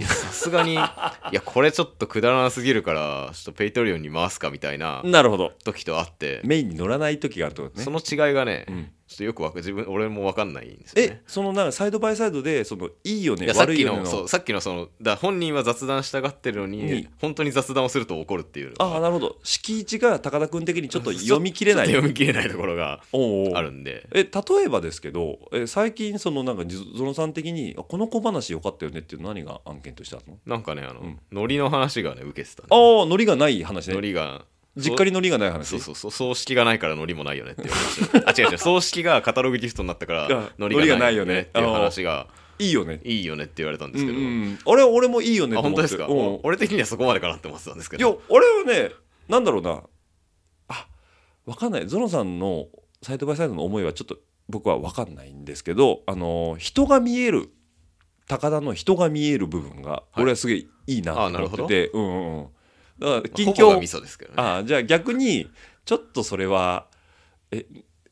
[0.00, 5.52] さすがに いやこれちょっとくだらなすぎるからちょっとペイトリオンに回すかみたいななるほど。
[5.64, 7.84] 時とあって、メインに乗らない時があるってことね。
[7.84, 11.22] その違いがね、うんちょっとよくわか自分俺も分かんないんですよえね。
[11.26, 14.06] そのなんかサイドバイサイドでそのいいよねいやさっき悪いよねの。
[14.06, 19.36] そうさっきのそのだ本人は雑談したがってるのに、に本当に雑談をすると怒るっていうああなるほど。
[19.44, 21.86] 敷地が高田君的にちょっと読み切れない。
[21.86, 23.54] ちょっと読み切れないところがおうおう。
[23.54, 24.08] あるんで。
[24.12, 30.38] え例えばですけどえ最近そのなんかゾゾノさん的にあこの小話よかったよねっていうの何が案件としてあるの？
[30.46, 31.20] なんかねあの、うん。
[31.30, 32.68] ノリの話がね受けてたね。
[32.70, 33.94] ああノリがない話ね。
[33.94, 34.44] ノリが
[34.76, 35.68] 実家にノリがない話？
[35.68, 38.26] そうそうそう葬式がないからノリもないよねっていう話。
[38.26, 42.26] あ違う違う葬式がカタログギフトになったかあらノリがないよねっていう話が
[42.58, 43.00] いいよね。
[43.04, 46.40] いいよねって言われたんでうんすけど、うん俺は俺もいいよねって本当ですか、うん。
[46.42, 48.90] 俺的にはそこまでかなって思ってたんですけいやど俺はね
[49.28, 49.82] なんだろうな。
[50.68, 50.86] あ
[51.46, 51.86] わかんない。
[51.86, 52.66] ゾノさんの
[53.02, 54.16] サイドバイサイドの思いはちょっと
[54.48, 57.50] 僕はわかんないんですけどあの人が見える
[58.26, 60.22] 高田の人が見える部分がい。
[60.22, 62.46] 俺はすげえいいなと思ってて、うんうんうん
[62.98, 63.64] だから近況。
[63.64, 64.36] ほぼが味噌ですけどね。
[64.42, 65.48] あじゃあ逆に
[65.84, 66.86] ちょっとそれは
[67.50, 67.66] え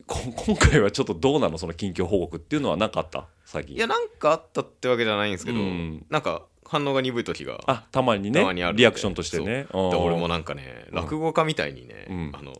[0.07, 1.59] こ 今回はちょっとどうなの？
[1.59, 3.29] その近況報告っていうのはなかった？
[3.45, 3.77] 最近。
[3.77, 6.07] いやなんかあったってわけじゃないんですけど、うん。
[6.11, 8.41] なんか反応が鈍い時があたまにね。
[8.41, 9.45] たまにリアクションとしてね。
[9.45, 9.89] でうん。
[10.03, 12.31] 俺もなんかね落語家みたいにね、うん。
[12.35, 12.53] あの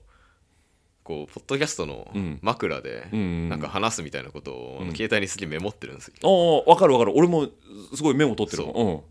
[1.05, 2.39] こうポッドキャストのうん。
[2.43, 4.93] 枕でうんなんか話すみたいなことを、うん。
[4.95, 6.15] 携帯にすげえメモってるんですよ。
[6.65, 7.17] ああ分かる分かる。
[7.17, 7.49] 俺も
[7.95, 9.05] すごいメモ取ってるそも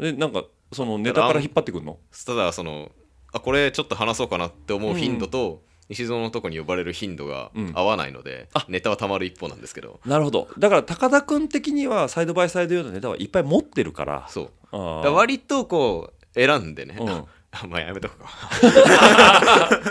[0.00, 0.04] ん。
[0.04, 0.10] う。
[0.10, 0.12] ん。
[0.12, 1.98] でなんかそのネタから引っ張ってくるの？
[2.26, 2.90] ただその
[3.32, 7.72] あこれちょっと話そうかなって思う頻度と、西園のとこに呼ばれる頻度がうん。
[7.74, 8.64] 合わないので、あ。
[8.68, 10.00] ネタはたまる一方なんですけど。
[10.06, 10.48] なるほど。
[10.58, 14.26] だから高田君的にはサイドバイサイド用のネタはいっぱい持ってるから。
[14.28, 14.50] そう。
[14.72, 14.78] だ
[15.12, 17.08] 割とこう選んでね、うん。
[17.10, 17.26] あ
[17.68, 18.26] まあやめとくか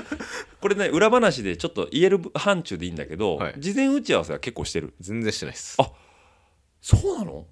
[0.59, 3.55] これね裏話でちょっと言える範疇でいいんだけど、はい。
[3.57, 4.93] 事前打ち合わせは結構してる。
[4.99, 5.75] 全然してないです。
[5.79, 5.91] あ
[6.81, 7.45] そうなの？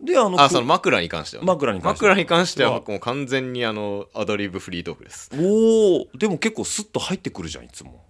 [0.00, 2.06] であのあその枕に関してはね、枕に関して。
[2.06, 5.30] は枕に関してははもう完全にあのアドリブフリートークです。
[5.34, 8.04] おおでも結構スッと入ってくるじゃんいつも。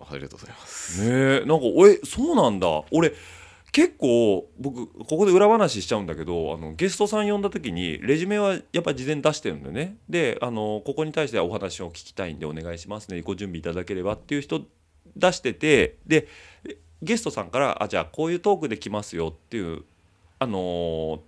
[0.00, 1.02] ありがとうございます。
[1.02, 1.44] ねえ。
[1.44, 2.66] なんかえそうなんだ。
[2.90, 3.12] 俺
[3.72, 9.98] 結構僕ここで裏話しちゃうんだけどあのゲストさん呼んだ時にレジュメはやっぱり事前に出してるんだよね。
[10.08, 13.20] であのここに対してはお話を聞きたいんでお願いしますね。
[13.20, 14.62] ご準備いただければっていう人
[15.16, 16.28] 出しててで
[17.02, 19.84] ゲストさんからあじゃあこういうトークできますよっていう
[20.38, 21.20] あのー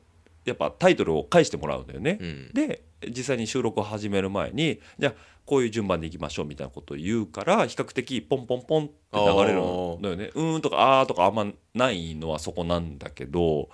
[0.47, 2.17] やっぱタイトルを返してもらうんだよね。
[2.19, 5.15] うんで実際に収録を始める前にじゃあ
[5.47, 10.31] こういう順番でいきましょうみたいなことを言うから比較的ポンポンポンって流れるんだよね。
[10.35, 13.69] うーんとかあーとかあんまないのはそこなんだけど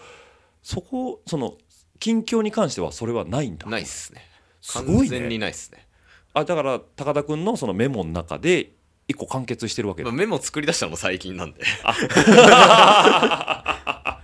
[0.62, 1.56] そこその
[1.98, 3.66] 近況に関してはそれはないんだ。
[3.68, 4.22] ないっすね
[4.60, 5.38] すごい完全にね。
[5.38, 5.86] ないっすね、
[6.34, 8.72] あだから高田君のそのメモの中で
[9.08, 10.16] 一個完結してるわけだまあ、。
[10.16, 11.92] メモ作り出したのも最近なんでそう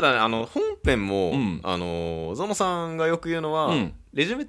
[0.00, 1.60] ただねあの本編も、うん。
[1.62, 3.94] あのゾノさんがよく言うのは、うん。
[4.12, 4.46] レジュメ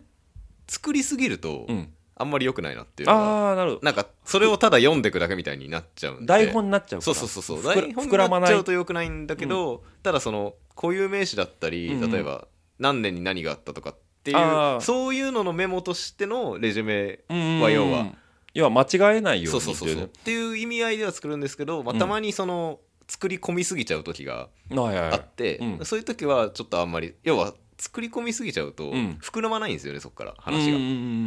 [0.68, 3.86] 作りすぎると、うん、あんまり良くないなっていうああなるほど。
[3.86, 6.26] なんかそれをただ読んでいくだけみたいになっちゃうんで。
[6.26, 7.64] 台本になっちゃうそうそうそうそう。
[7.64, 12.48] 台本に膨らまなっちゃうと良くないんだけど、ただその固有名詞だったり例えば
[12.80, 18.14] 何年に何があったとかっていう、そういうののメモとしてのレジュメうんは要は。
[18.54, 20.04] 要は間違えないようにっていう。
[20.04, 22.00] っていう意味合いでは作るんですけど、まあ、うん。
[22.00, 22.80] たまにその
[23.12, 25.86] 作り込みすぎちゃう時があって、うん。
[25.86, 29.18] そういう時はちょっとあんまり要は作り込みすぎちゃうとうん。
[29.22, 30.78] 膨らまないんですよねそこから話が。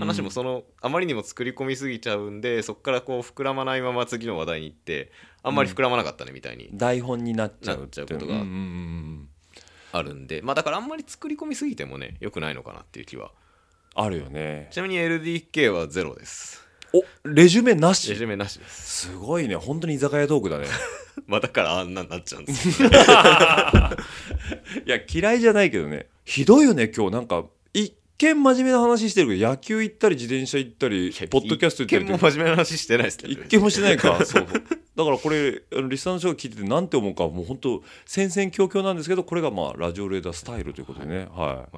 [0.01, 5.13] 話もそのあまりにも作り込みすぎちゃうんでそこからこう膨らまないまま次の話題に行って
[5.43, 6.71] あんまり膨らまなかったねみたいに。
[6.73, 8.43] 台本になっちゃうことが。
[9.93, 10.41] あるんで。
[10.41, 13.31] まあだからあんまり作り込みすぎてもね良くないのかなっていう気は。
[13.95, 14.69] あるよね。
[14.71, 16.64] ちなみに LDK はゼロです
[16.95, 18.09] おレジュメなし。
[18.09, 19.09] レジュメなしです。
[19.09, 19.57] すごいね。
[19.57, 20.67] 本当に居酒屋トークだね。
[21.27, 22.83] まあだからあんなになっちゃうんです。
[22.85, 22.87] い
[24.87, 26.07] や嫌いじゃないけどね。
[26.25, 27.13] ひどいよね今日。
[27.13, 34.23] なんかい見真面目な話してるけど野球行ったり自転車行ったりポッドキャスト行ったり一見も真面目な話してないですけど一見もしてないか。
[34.27, 34.47] そう。
[34.47, 41.77] だからこれリスナーの人が聞いてて何て思うかもう本当戦々恐々なんですけどこれがまあラジオレーダースタイルということでね、はい。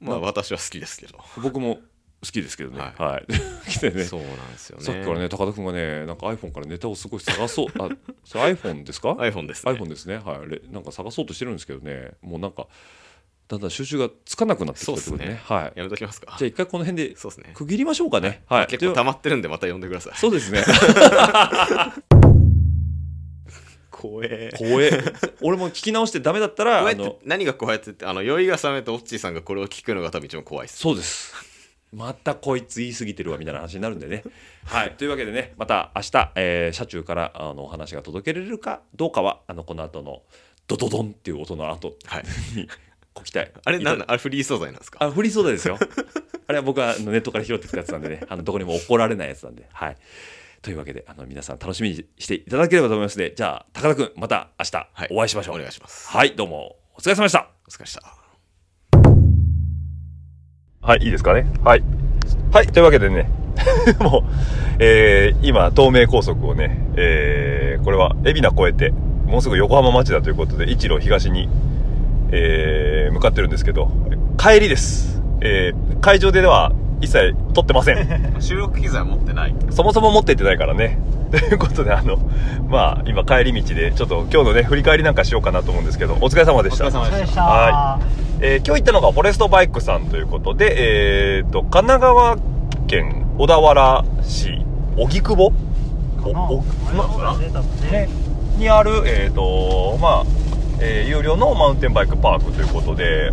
[0.00, 1.18] まあ私は好きですけど。
[1.42, 1.80] 僕も
[2.24, 2.80] 好きですけどね。
[2.80, 3.26] ははい、
[3.68, 4.04] 来てね。
[4.04, 4.84] そうなんですよね。
[4.84, 7.66] さっきからね高田君がねなんか iPhone からネタをすごい探そう。
[7.78, 7.88] あ
[8.24, 9.72] それ iPhone ですか？iPhone ですね。
[9.72, 10.16] iPhone ですね。
[10.16, 10.48] はい。
[10.48, 12.12] レなんか探そうとしてるんですけどね。
[12.22, 12.66] もうなんか
[13.48, 15.30] だんだん収集がつかなくなってきたということでね。
[15.30, 15.40] ね。
[15.44, 15.78] はい。
[15.78, 16.34] やめときますか。
[16.38, 17.50] じゃあ一回この辺でそうですね。
[17.54, 18.42] 区切りましょうかね。
[18.46, 18.66] はい。
[18.68, 20.12] 結構溜まってるんでまた呼んでください。
[20.16, 20.64] そうですね。
[23.90, 24.50] 怖え。
[24.56, 25.02] 怖え。
[25.40, 26.84] 俺も聞き直してダメだったら
[27.24, 30.78] 何が怖いってってあの酔いが覚めてオッチーさんがこれを聞くのが多分一番怖いです。
[30.78, 31.53] そうです
[31.94, 34.24] またこいつ言い過ぎてるわみたいな話になるんでね。
[34.64, 34.94] はい。
[34.96, 40.22] というわけでねまた明日、えー車中からあのお話が届けられるかどうかはあのこの後の
[40.66, 42.24] ドドドンっていう音の後はい。
[42.56, 42.68] に
[43.14, 45.04] ご期待あれなんあれフリー素材なんですか？
[45.04, 45.78] あフリーソーダですよ。
[46.46, 49.68] あれは僕はネットから拾ってきたやつなんでねあのどこにも怒られないやつなんで。
[49.72, 49.96] はい。
[50.62, 53.34] というわけであの皆さん楽しみにしていただければと思いますので。
[53.34, 55.08] じゃあ高田君また明日はい。
[55.12, 56.08] お会いしましょう、お願いします。
[56.08, 56.76] はいどうも。
[56.96, 57.48] お疲れ様でした。
[57.66, 58.23] お疲れでした
[60.84, 61.46] はい、いいですかね。
[61.64, 61.82] はい。
[62.52, 63.30] はい、というわけでね、
[64.00, 64.22] もう、
[64.78, 68.94] えー、今、東名高速をね、えー、これは、海老名越えて、
[69.26, 71.48] もうすぐ横浜町だということで、一路東に、
[72.32, 73.90] えー、向かってるんですけど、
[74.36, 75.22] 帰りです。
[75.40, 78.06] えー、会場では一切撮ってません。
[78.40, 80.98] 収録機材持ってないそもそも持っていってないからね。
[81.32, 82.18] ということで、あの、
[82.68, 86.86] まあ、今帰り道で、ちょっと今日のね、振り返りなんかしようかなと思うんですけど、お疲れ様でした。
[86.86, 88.33] お疲れ様でしたはい。
[88.46, 92.36] えー今日行ったのがフォレストバイクさんということで、えー、と、神奈川
[92.86, 94.62] 県小田原市
[94.98, 95.50] 荻窪？
[98.58, 100.24] にある、えーとまあ
[100.78, 103.32] えー有料のマウンテンバイクパークということで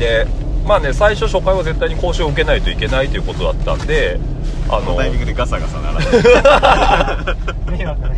[0.00, 0.26] で
[0.68, 4.20] まあね最初初回は絶対に講習を受けないといけないということだったんで
[4.68, 6.04] あこのタイミングでガサガサならない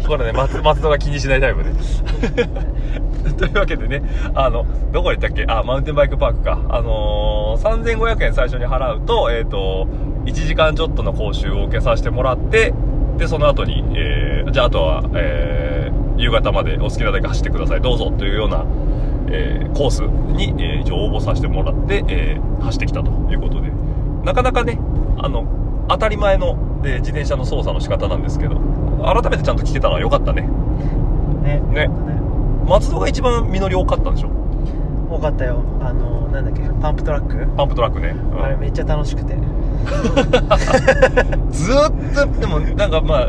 [0.07, 1.71] これね松松戸が気にしないタイプで
[3.39, 4.03] というわけでね
[4.35, 5.45] あのどこに行ったっけ？
[5.49, 6.59] あマウンテンバイクパークか。
[6.69, 9.87] あのー、3500円最初に払うとえっ、と
[10.25, 12.75] 1時間ちょっとの講習を受けさせてもらって
[13.17, 17.81] でその後に、えーじゃああとは、えー夕方までお好きなだけ走ってください。
[17.81, 18.11] どうぞ。
[18.11, 18.63] というような、
[19.31, 23.71] えーコースに、えー一応応募させてもらって、えー走ってきたということで。
[24.25, 24.79] なかなかね
[25.19, 25.47] あの
[25.89, 28.57] 当たり前の、えー自転車の操作の仕方なんですけど
[29.03, 30.43] 改めてちゃんと聞けたのは良かったね。
[31.43, 31.61] ね。
[31.73, 31.89] ね。
[32.67, 34.31] 松戸が一番実り多かったんでしょ？
[35.11, 35.63] 多かったよ。
[35.81, 38.45] あのなんだっけパンプトラック、パンプトラックね、うん。
[38.45, 39.35] あれめっちゃ楽しくて。
[41.51, 43.29] ずーっとでもなんかまあ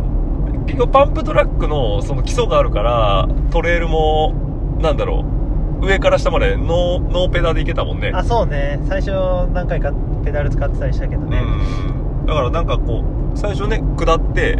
[0.68, 4.34] 結局パンプトラックのその基礎があるからトレイルも
[4.80, 5.41] なんだろう
[5.82, 8.12] 上から下までノーノーペダで行けたもんね。
[8.14, 8.80] あそうね。
[8.88, 9.12] 最初
[9.52, 9.92] 何回か
[10.24, 12.26] ペダル使ってたりしたけどね、うん。
[12.26, 13.04] だからなんかこ
[13.34, 14.58] う最初ね下って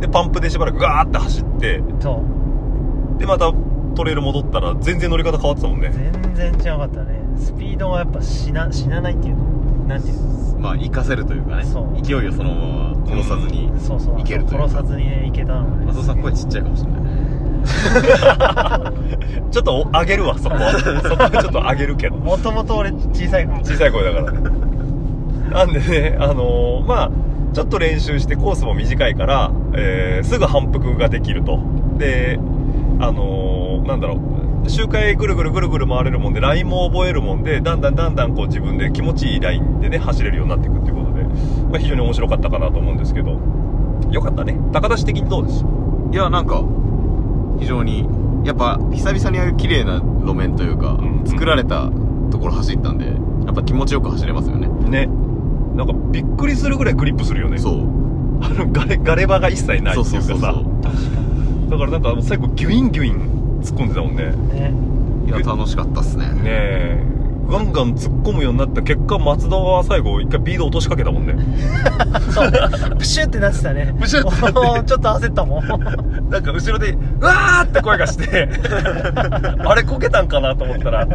[0.00, 2.22] でパンプでしばらくガーって走ってそ
[3.16, 3.18] う。
[3.18, 3.52] でまた
[3.94, 5.90] トレイル戻ったら全然乗り方変わってたもんね。
[6.34, 7.20] 全然違かったね。
[7.36, 9.44] スピードがやっぱ死な死なないっていうの。
[9.86, 10.58] なんていうの？
[10.58, 11.64] まあ活かせるというかね。
[11.64, 12.02] そう。
[12.02, 14.20] 勢いをそのまま殺さずにそうそう。
[14.20, 14.68] いけるというか。
[14.68, 15.86] 殺さずにねいけたのね。
[15.86, 17.02] 松尾さん声ちっちゃいかもしれない
[19.50, 20.72] ちょっと上げるわそこは。
[21.02, 22.16] そこはちょっと上げるけど。
[22.16, 24.32] もともと俺小さい小さい声だから。
[24.32, 24.50] ね
[25.52, 27.10] なんでねあのーまあ
[27.52, 31.58] ちょっと練習してコースも短いから、えーすぐ反復ができると。
[31.98, 32.38] で
[33.00, 34.18] あのーなんだろう。
[34.68, 41.30] 周回ぐるぐるぐるぐる回れるもんでラインも覚えるもんでだんだんだんだんこう自分で気持ちいいラインでね走れるようになっていくっていうことで、ま
[41.74, 43.40] あ、非常に面白かったかなと思うんですけど。
[44.12, 44.56] よかったね。
[44.72, 45.64] 高田市的にどうです
[46.12, 46.62] いやなんか
[47.62, 48.06] 非常に
[48.44, 51.88] やっぱ久々にああいう綺麗な路面というか、うん作られた
[52.32, 54.66] ところ走ったんでやっぱ気持ちよく走れますよね。
[54.90, 55.06] ね。
[55.76, 57.58] なんかびっくりするぐらいグリップするよね。
[57.58, 57.74] そう。
[58.44, 60.04] あのガレガレ場が一切ないっていうかさ。
[60.04, 60.64] そうそうそう
[61.70, 64.32] だからなんか最後ギュインギュイン突っ込んでたもんね。
[64.52, 64.74] ね。
[65.28, 66.24] いや楽しかったっすね。
[66.26, 67.11] ねえ
[67.48, 71.34] ガンガン突っ込むようになった結果松田は最後一回ビード落としかけたもんね。
[72.32, 72.96] そう。
[72.96, 73.94] プシュってなってたね。
[74.00, 76.30] プシュってなって ちょっと焦ったもん。
[76.30, 78.48] なんか後ろで「うわー!」って声がして。
[79.64, 81.06] あれこけたんかなと思ったら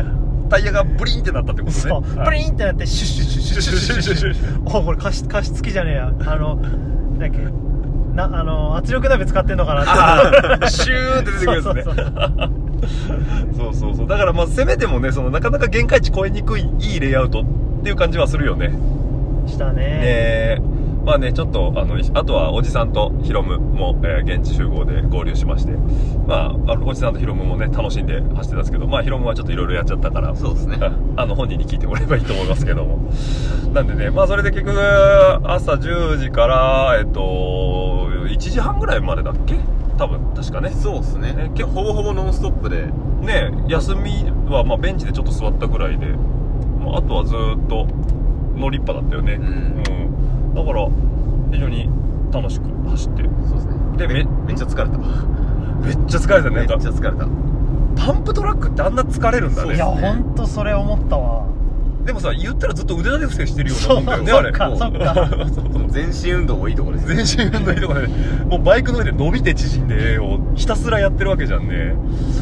[0.49, 1.79] タイヤがブリンってなったってことね。
[1.79, 6.55] そう、ブリンってなってシュッシュッシュッシュッシュッシュッシュッおこれ加湿加湿器じゃねえやあの
[7.17, 12.66] なんシュッなあの圧力鍋使ってんのかなュッシューって出てくるッシねッシュッシュ
[13.55, 14.07] そうそうそう。
[14.07, 18.71] だからまあせめてもねそのなかなか限界値超えにくいいいレイアウトっていう感じはするよね。
[19.47, 19.83] したね。
[20.01, 20.61] で
[21.05, 25.71] まあねちょっとあのあとはおじさんとヒロムも、えー現地集合で合流しまして。
[26.27, 30.77] まああのおじさんとヒロムもね楽しんで走ってたんですけどまあヒロムはちょっといろいろやっちゃったからそうですね。
[31.15, 32.99] あの本人に聞いてもらえばいいと思いますけども。
[33.73, 34.77] なんでねまあそれで結局
[35.43, 39.55] 朝10時からえっと1時半ぐらいまでだっけ
[39.97, 40.69] 多分確かね。
[40.69, 41.33] そうですね。
[41.33, 42.87] ね結構ほぼほぼノンストップで。
[43.21, 46.07] ね休みはまあベンチでちょっと座ったぐらいで。
[46.07, 47.87] もうあとはずーっと
[48.55, 49.33] 乗りっぱだったよね。
[49.33, 49.45] うん。
[49.45, 50.53] うん。
[50.53, 50.87] だから
[51.51, 51.89] 非常に
[52.31, 53.23] 楽しく走って。
[53.23, 53.97] そうですね。
[53.97, 54.97] でめめっちゃ疲れた。
[54.97, 56.55] めっちゃ疲れたね。
[56.55, 57.27] めっちゃ疲れた。
[57.97, 59.75] パンプトラックってあんな疲れるんだね。
[59.75, 61.56] いやほんとそれ思ったわ
[62.07, 64.49] でもさ言ったらずっと腕立て伏せしてるようなもんだよねあれ。
[64.51, 65.87] そっかそっか。
[65.89, 67.15] 全身運動もいいとこですね。
[67.25, 71.95] 全身運動いいとこでもうバイクの上で伸びて縮んでをひたすらやってるわけじゃんね。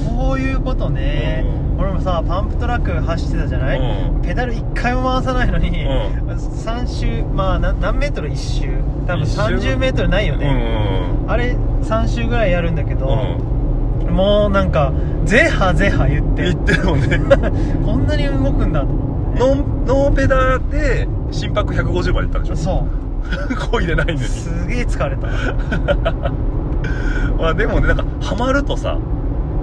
[0.05, 1.43] そういうことね。
[1.73, 1.79] うん。
[1.79, 4.21] 俺もさパンプトラック走ってたじゃない、うん。
[4.21, 5.87] ペダル1回も回さないのに、う
[6.27, 8.69] 3周まあな何メートル1周？
[9.07, 14.93] 多分一周？30メートルないようんね、あれ3周ぐらいやるんだけど、もうなんか
[15.23, 16.43] ゼハゼハ言って。
[16.43, 17.17] 言ってるもんね。
[17.83, 18.87] こんなに動くんだと。
[18.87, 22.55] 思ってノンノーペダで心拍150までいったんでしょ？
[22.55, 22.87] そ
[23.51, 23.55] う。
[23.71, 24.19] こいでないのに。
[24.19, 25.27] すげえ疲れた。
[27.37, 28.97] まあでもねなんかハマるとさ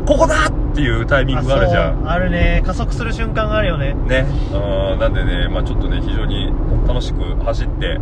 [0.06, 2.10] ここだっていうタイミングがあるじゃん。
[2.10, 2.62] あるね。
[2.66, 3.94] 加速する瞬間があるよね。
[4.08, 4.26] ね。
[4.52, 6.52] うんなんでねまあちょっとね非常に
[6.88, 8.00] 楽しく走って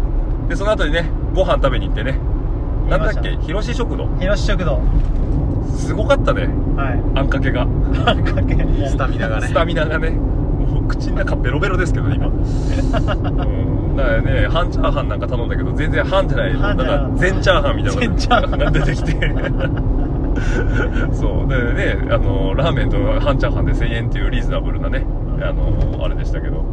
[0.48, 1.04] でその後にね
[1.34, 2.18] ご飯食べに行ってね。
[2.88, 3.36] なんだっけ？
[3.42, 4.08] 広し食堂。
[4.18, 4.80] 広し食堂。
[5.76, 6.48] すごかったね。
[6.76, 7.00] はい。
[7.14, 7.62] あんかけが。
[7.62, 7.64] あ
[8.14, 8.56] んかけ。
[8.88, 9.46] スタミナがね。
[9.46, 10.12] スタミナがね
[10.90, 12.26] 口の中ベロベロですけど今。
[12.26, 13.96] うん。
[13.96, 16.52] だからね半チャーハンなんか頼んだけど全然半じゃない。
[16.52, 16.60] ない。
[16.60, 18.00] なんか全チャーハンみたいな。
[18.00, 19.12] 全チャーハンが出てきて。
[21.14, 21.48] そう。
[21.48, 25.04] でねあのラーメンと半チャーハンで1000円っていうリーズナブルなね
[25.42, 26.64] あのあれでしたけど。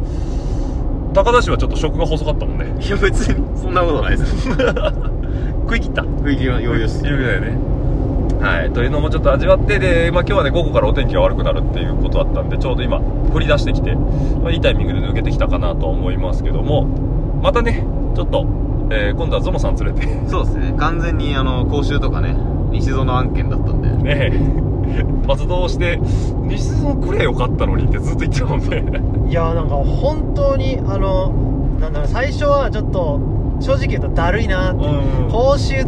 [1.14, 2.66] 高田市はちょっと食が細かったもんね。
[2.84, 4.48] いや別にそんなことないです。
[5.68, 6.02] 食い切った。
[6.02, 7.67] 食い切りは余裕っすいうぐらいね
[8.40, 16.84] はいというのもちょっと味わってで、まあ、今日はね午後からお天気が悪くなるっていうことだったんでちょうど今降り出してきて、まあ、いいタイミングで抜けてきたかなと思いますけども
[17.42, 17.84] またね
[18.14, 18.46] ちょっと、
[18.90, 20.06] えー今度はゾノさん連れて。
[20.28, 20.74] そうですね。
[20.78, 22.34] 完全にあの講習とかね
[22.70, 23.90] 西園案件だったんで。
[23.90, 24.32] ね。
[25.26, 25.98] 松戸して
[26.42, 29.30] 西園くれよかったのにってずっと言ってたもんね。
[29.30, 31.28] いやなんか本当にあの
[31.78, 33.20] なんだろう最初はちょっと
[33.60, 35.26] 正直言うとだるいなって、う。
[35.26, 35.30] ん。
[35.30, 35.84] 講習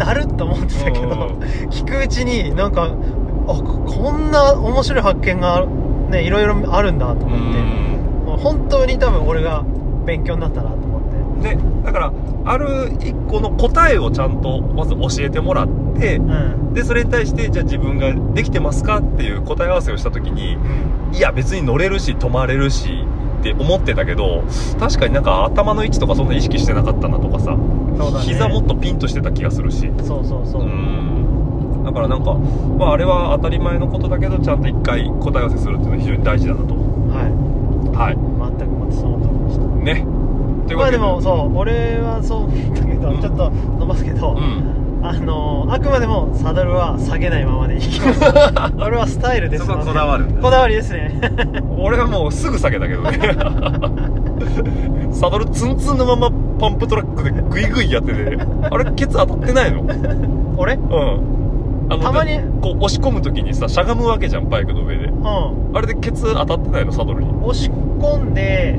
[0.00, 1.38] だるって思ってたけど、うん
[1.70, 5.66] 聞くうちになんかあこんな面白い発見が
[6.10, 9.64] ねいろいろあるんだと思って、本当に多分俺が
[10.06, 11.02] 勉強になったなと思っ
[11.42, 11.54] て。
[11.54, 12.12] ねだから
[12.44, 16.74] ある一個の答えをちゃんとまず教えてもらってうん。
[16.74, 20.56] でそれに対してじゃあ自分ができてますかっていう答え合わせをした時に
[21.12, 23.04] いや別に乗れるし止まれるし
[23.40, 24.44] って思ってたけど
[24.78, 28.20] 確かになんか頭の位置とかそんな意識してなかったなとかさ、ね。
[28.20, 29.90] 膝もっとピンとしてた気がするし。
[30.04, 31.82] そうそうそう、うん。
[31.84, 36.74] だからなんか、まあ、あれは当たり前のことだけどちゃんと一回答え合わせするっていうのは非常に大事だなと。
[36.74, 36.80] は
[37.96, 38.14] はい。
[38.14, 40.06] い全くまたその通りでしたね。
[40.66, 40.98] というわけで。
[40.98, 43.20] まあでもそう俺はそうだけど、うん。
[43.20, 48.20] ちょっと伸ばすけど、うんあのあくまでもサドルは下げないままでいきます。
[48.78, 49.64] 俺はスタイルです。
[49.64, 51.18] そこはこだわるんだこだわりですね。
[51.78, 53.18] 俺はもうすぐ下げたけどね。
[55.12, 58.38] サドルツンツンのままパンプトラックでグイグイやってて。
[58.70, 59.84] あれケツ当たってないの？
[60.56, 60.74] 俺？
[60.74, 60.82] うん。
[61.90, 62.38] あのたまに？
[62.60, 65.06] こう押し込む時にさしゃがむわけじゃんバイクの上で。
[65.06, 65.70] うん。
[65.74, 66.92] あれでケツ当たってないの？
[66.92, 67.30] サドルに。
[67.42, 68.78] 押し込んで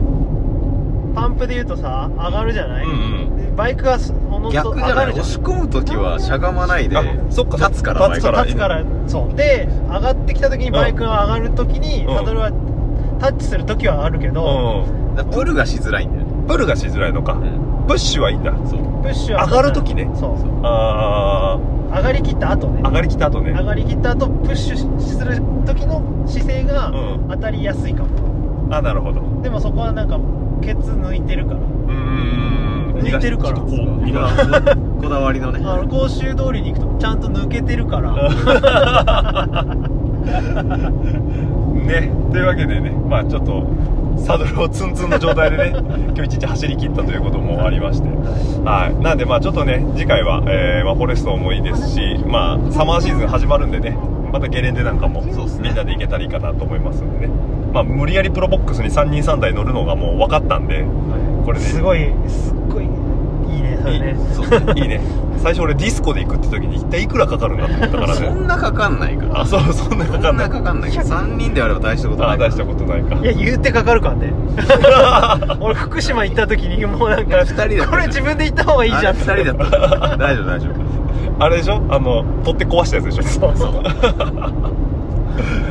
[1.16, 2.96] パンプで言うとさ上がるじゃない、うんう
[3.34, 3.36] ん。
[3.36, 5.26] でバイクがすおのずと逆じゃない上がるじゃん。
[5.26, 7.58] 押し込む時はしゃがまないであそっか。
[7.58, 9.36] 立つから立つから立つからそう。
[9.36, 12.18] で上がってきた時にバイクが上がる時に、うん。
[12.18, 12.52] サドルは
[13.20, 16.44] タッチする時はあるけど、うだからプルがしづらいんだよね。
[16.44, 17.36] んプルがしづらいのか、
[17.88, 18.52] プッシュはいいんだ。
[18.66, 18.80] そう。
[19.04, 20.10] プッシュは上がる時ね。
[20.16, 20.36] そう。
[20.64, 21.60] あ
[21.94, 22.82] 上がりきった後ね。
[22.84, 23.52] あ上がりきた後ね。
[23.52, 27.30] 上がりきった後プッシュする時の姿勢がうん。
[27.30, 28.10] 当たりやすいかも、
[28.72, 29.22] あなるほど。
[29.44, 30.20] でもそこはなんか
[30.62, 31.60] ケツ抜いてるから。
[31.60, 33.60] うーん抜いてるから。
[33.60, 35.60] こうこだわりのね。
[35.64, 38.14] あの講習通りに行くとちゃんと抜けてるから。
[41.74, 42.12] ね。
[42.32, 43.68] というわけでねまあちょっと
[44.18, 45.74] サドルをツンツンの状態でね
[46.16, 48.08] 今日一日走り切ったということもありまして。
[48.64, 49.04] はい。
[49.04, 53.98] なんでまあちょっとね次回は、えーまあ、フォレストもいいですしまあサマーシーズン始まるんでね
[54.32, 55.70] またゲレンデなんかもそうっすね。
[55.70, 57.34] みんなで行けたらいいかなと思いますんでね。
[57.74, 60.86] まあ無理やりプロボックスに3人3台乗るのがもう分かったんで
[61.44, 62.88] これですごいすっごいい
[63.60, 65.02] いねいいねそうねいいね。
[65.38, 69.42] 最初俺ディスコで行くって時に一体いくらかかるんだと思ったからそねんなかかんないから。
[69.42, 71.04] あそうそんなかかそんんなないかかんないから。
[71.06, 73.16] 3人であれば大したことないあ出したことないか。
[73.16, 74.34] いや言うてかかるからね
[75.60, 79.16] 俺福島行った時にもうなんか二人だこれ自分で行った方がいいじゃん。
[79.16, 80.18] 二人だった。
[80.18, 80.74] 大丈夫大丈夫。
[81.44, 81.82] あれでしょ？
[81.90, 83.24] あの取って壊したやつでしょ？
[83.24, 83.72] そうそう。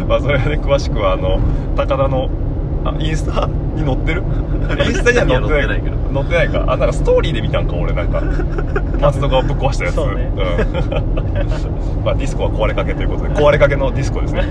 [0.09, 1.39] まあそれはね詳しくはあの
[1.77, 2.29] 高田の
[2.85, 3.47] あインスタ？
[3.77, 4.23] に載ってる？
[4.87, 5.61] インスタには載ってない。
[5.61, 5.97] 載ってないけど。
[6.15, 6.65] 載ってないか。
[6.73, 8.23] あなんかストーリーで見たんか俺なんか。
[9.01, 9.95] 松戸がぶっ壊したやつ。
[9.95, 10.25] そうね。
[10.25, 10.37] ん。
[12.05, 14.41] まあディスコは壊れかけということで壊れかけのディスコですね。
[14.43, 14.51] はい、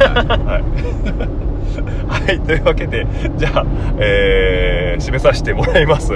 [2.07, 3.05] はい、というわけで
[3.37, 3.65] じゃあ、
[3.97, 6.13] えー締めさせてもらいます、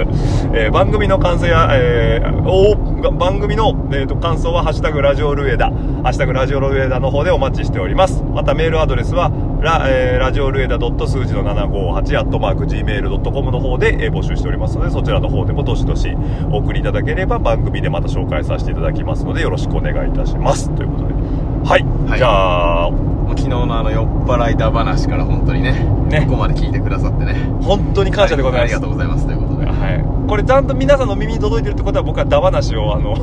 [0.52, 5.68] えー番組の感想や、えーおー番組の、えーと感想は「ハッシュタグラジオルエダ」
[6.04, 8.22] 「ハッシュタグラジオルエダ」の方でお待ちしております。
[8.34, 9.30] またメールアドレスは
[9.64, 16.14] ラ,、えーラジオルエダ数字の758アットマーク Gmail.com の方で、えー募集しておりますのでそちらの方でもどしどし
[16.50, 20.68] お送りいただければ番組でまた紹介させていただきますのでよろしくお願いいたします。
[20.76, 21.14] ということで。
[21.14, 22.18] はい、はい。
[22.18, 22.90] じゃあ
[23.30, 25.72] 昨日のあの酔っ払いだ話から本当にね
[26.10, 26.26] ね。
[26.26, 27.32] ここまで聞いてくださってね。
[27.62, 29.66] 本当に感謝でございます、はありがとうございますということで。
[29.66, 33.14] はい、これちゃんと皆さんの耳に届いてるってことは僕はダ話をあの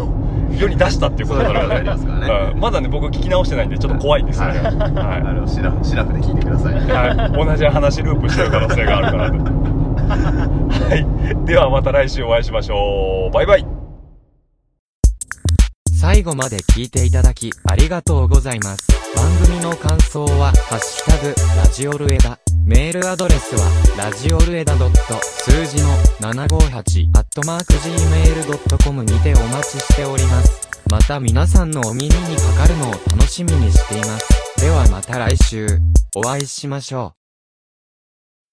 [0.58, 2.52] 世に出したっていうことだからそういうことになりますからね。
[2.54, 2.60] うん。
[2.60, 4.76] まだね僕聞き直してないんでちょっと怖いんですよね、はい。
[4.76, 5.22] はい。
[5.22, 6.74] あれをシラフシラフで聞いてください。
[6.76, 9.32] はい、同じ話ループしてる可能性があるから。
[9.32, 9.40] ね
[10.12, 11.46] はい。
[11.46, 13.34] ではまた来週お会いしましょう。
[13.34, 13.66] バイバイ
[16.02, 18.88] 最後まで聞いていただきありがとうございます。
[19.16, 22.40] 番組の感想は、ハッシュタグ、ラジオルエダ。
[22.66, 25.90] メールアドレスは、ラジオルエダ数字の
[26.34, 30.70] 758、アットマーク gmail.com にてお待ちしております。
[30.90, 34.60] また皆さんのお耳にかかるのを楽しみにしています。
[34.60, 35.68] ではまた来週、
[36.16, 37.21] お会いしましょう。